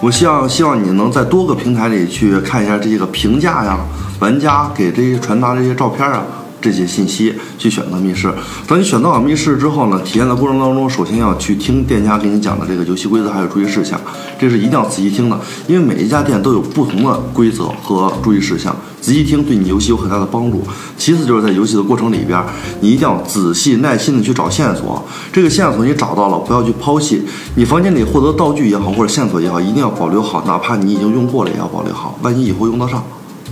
[0.00, 3.78] 我希望希望你能在多个平台里去看一下这些个评价呀，
[4.18, 6.24] 玩家给这些传达这些照片啊。
[6.60, 8.32] 这些信息去选择密室。
[8.66, 14.00] 当你选择好密室之后呢，体验的过程当中，首先要去听店家给你讲的这个游戏规则还有注意事项，
[14.38, 20.62] 这是一定要仔细听的，因为每一家店都有不同的规则和注意事项，仔细听对你游戏有很大的帮助。
[20.96, 22.42] 其次就是在游戏的过程里边，
[22.80, 25.02] 你一定要仔细耐心的去找线索，
[25.32, 27.22] 这个线索你找到了，不要去抛弃。
[27.54, 33.02] 你房间里获得道具也好，或者线索也好，一定要保留好，哪怕你已经用过了，也要保留好，万一以后用得上。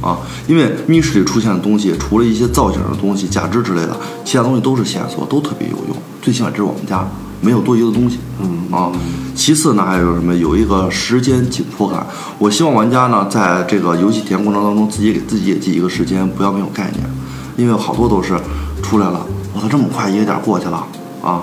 [0.04, 5.96] 啊，因为密室里出现的东西，除了一些造型的东西、假肢之类的，其他东西都是线索，都特别有用。
[6.20, 7.08] 最起码这是我们家
[7.40, 8.18] 没有多余的东西。
[8.38, 8.92] 嗯啊，
[9.34, 10.34] 其次呢，还有什么？
[10.34, 12.06] 有一个时间紧迫感。
[12.38, 17.02] 我希望玩家呢，在这个游戏体验过程当中，自己给自己也记一个时间，不要没有概念，
[17.56, 18.38] 因为好多都是
[18.82, 19.24] 出来了，
[19.54, 20.86] 我操，这么快一个点儿过去了
[21.22, 21.42] 啊！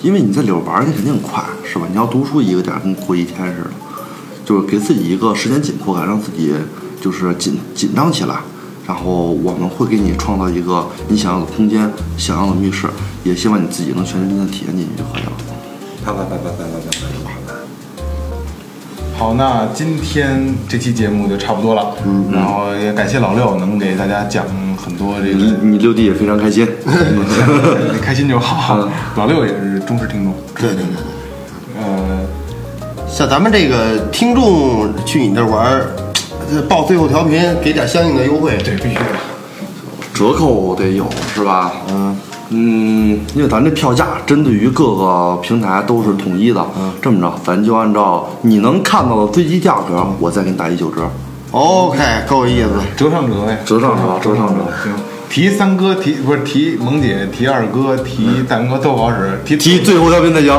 [0.00, 1.84] 因为你在里边玩儿，你肯定快，是吧？
[1.90, 3.70] 你要读书一个点儿跟过一天似的。
[4.44, 6.54] 就是给自己一个时间紧迫感，让自己
[7.00, 8.36] 就是紧紧张起来。
[8.86, 12.86] 然后我们会给你创造一个你想要的空间，想要的密室，
[13.22, 15.32] 也希望你自己能全身心的体验进去就可以了。
[16.02, 17.54] 啪啪啪啪啪啪啪啪啪。
[19.18, 24.46] 好，那今天这期节目就差不多了，嗯，然后也感谢老六能给大家讲
[24.76, 26.66] 很多这个，你你六弟也非常开心。
[27.92, 28.88] 你 开心就好。
[29.16, 32.26] 老六也是忠实听众，对对对对，呃，
[33.06, 36.07] 像咱们这个听众去你那儿玩儿，呃
[36.68, 38.56] 报最后调频给点相应的优惠。
[38.64, 39.04] 对，必须的。
[40.14, 41.72] 折扣得有是吧？
[41.90, 42.16] 嗯
[42.50, 46.66] 嗯，因为咱这票价针对于各个平台都是统一的。
[46.78, 51.10] 嗯，这么着，咱就按照你能看到的最低价格，我再给你打一九折。
[51.50, 52.70] OK，够意思。
[52.96, 54.92] 折上折呗，折上折折上折行。
[55.28, 60.58] 提三哥，提不是提萌姐，提二哥，提大明哥都不好使，提提最后调频才行。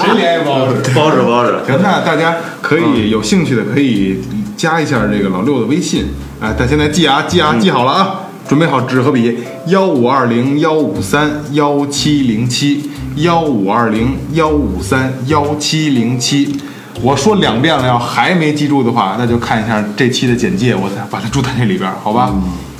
[0.00, 0.74] 谁联系不好使。
[0.94, 1.52] 不好使，不好使。
[1.66, 4.22] 行，那大家可以有兴趣的可以
[4.56, 6.06] 加一下这个老六的微信，
[6.40, 9.36] 哎，但现在记啊记啊记好了啊，准备好纸和笔，
[9.66, 16.56] 幺五二零幺五三幺七零七，幺五二零幺五三幺七零七。
[17.02, 22.32] 我说两遍了，要还没记住的话，那就看一下这期的简介，我再把它注在那里边，好吧？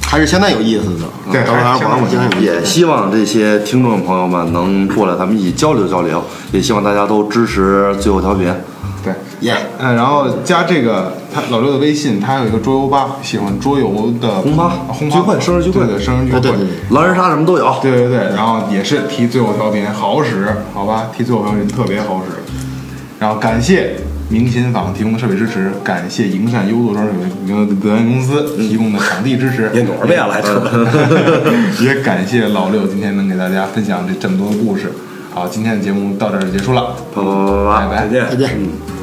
[0.09, 1.05] 还是相当有意思的。
[1.31, 2.55] 对当玩我经常有意思。
[2.55, 6.25] 也希望这些听众朋友们能过来，咱们一起交流交流。
[6.53, 8.51] 也希望大家都支持最后调频。
[9.41, 17.77] 对，耶，嗯，然后加这个他老六的微信，他有一个桌游吧，喜欢桌游的红趴轰聚会生日聚会对对，生日聚会，对对对狼人杀什么都有。
[17.83, 21.11] 对对对，然后也是提最后调频，好使，好吧？
[21.17, 22.43] 提最后调频特别好使。
[23.19, 23.97] 然后感谢
[24.29, 27.13] 明琴坊提供的设备支持，感谢营善优作装饰
[27.47, 27.57] 有
[27.97, 30.61] 限公司提供的场地支持，念多少遍了还扯？
[31.83, 34.93] 也感谢老六今天能给大家分享这这么多的故事。
[35.33, 38.31] 好，今天的节目到这儿就结束了，啪啪啪啪啪拜拜再见。
[38.31, 38.96] 再见。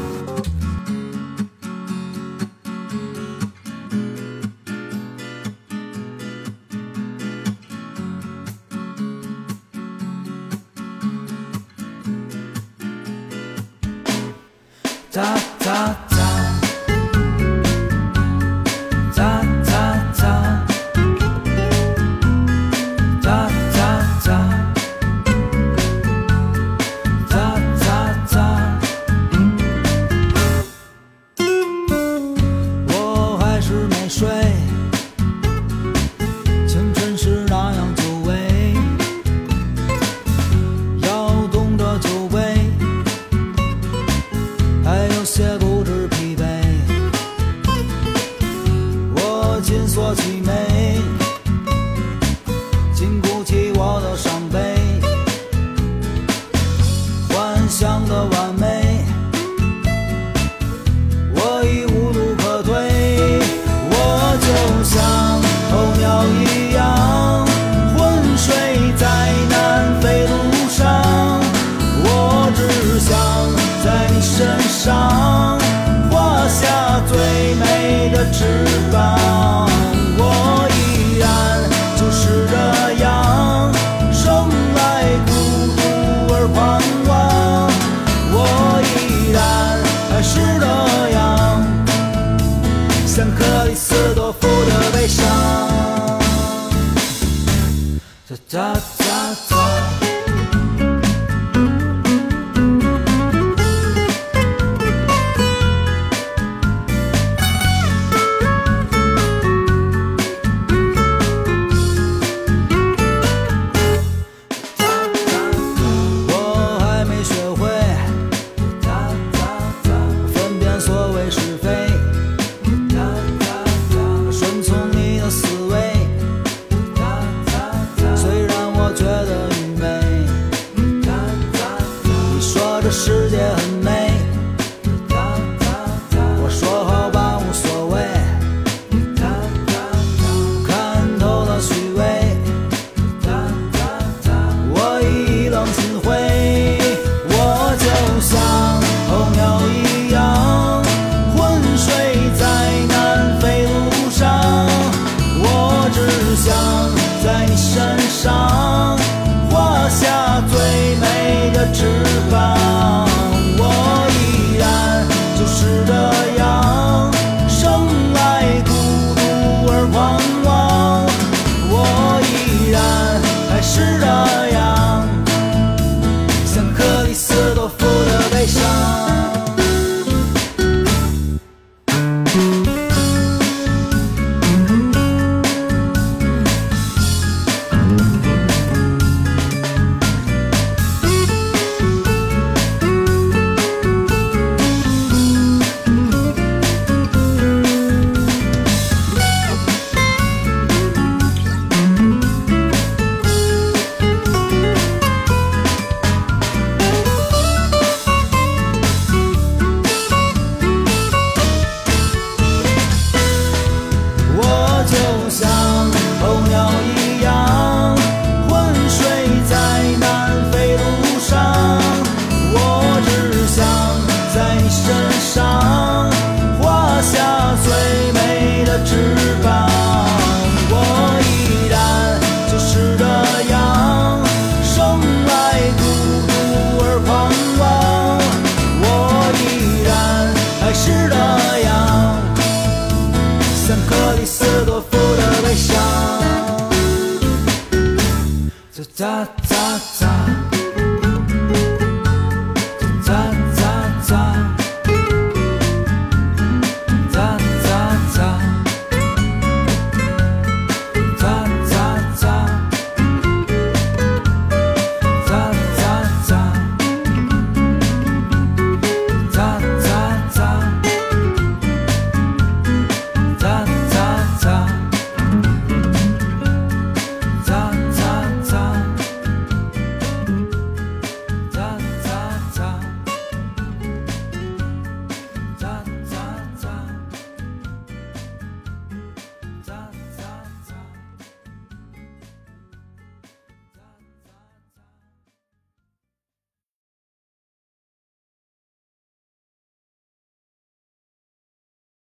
[98.54, 98.72] 哒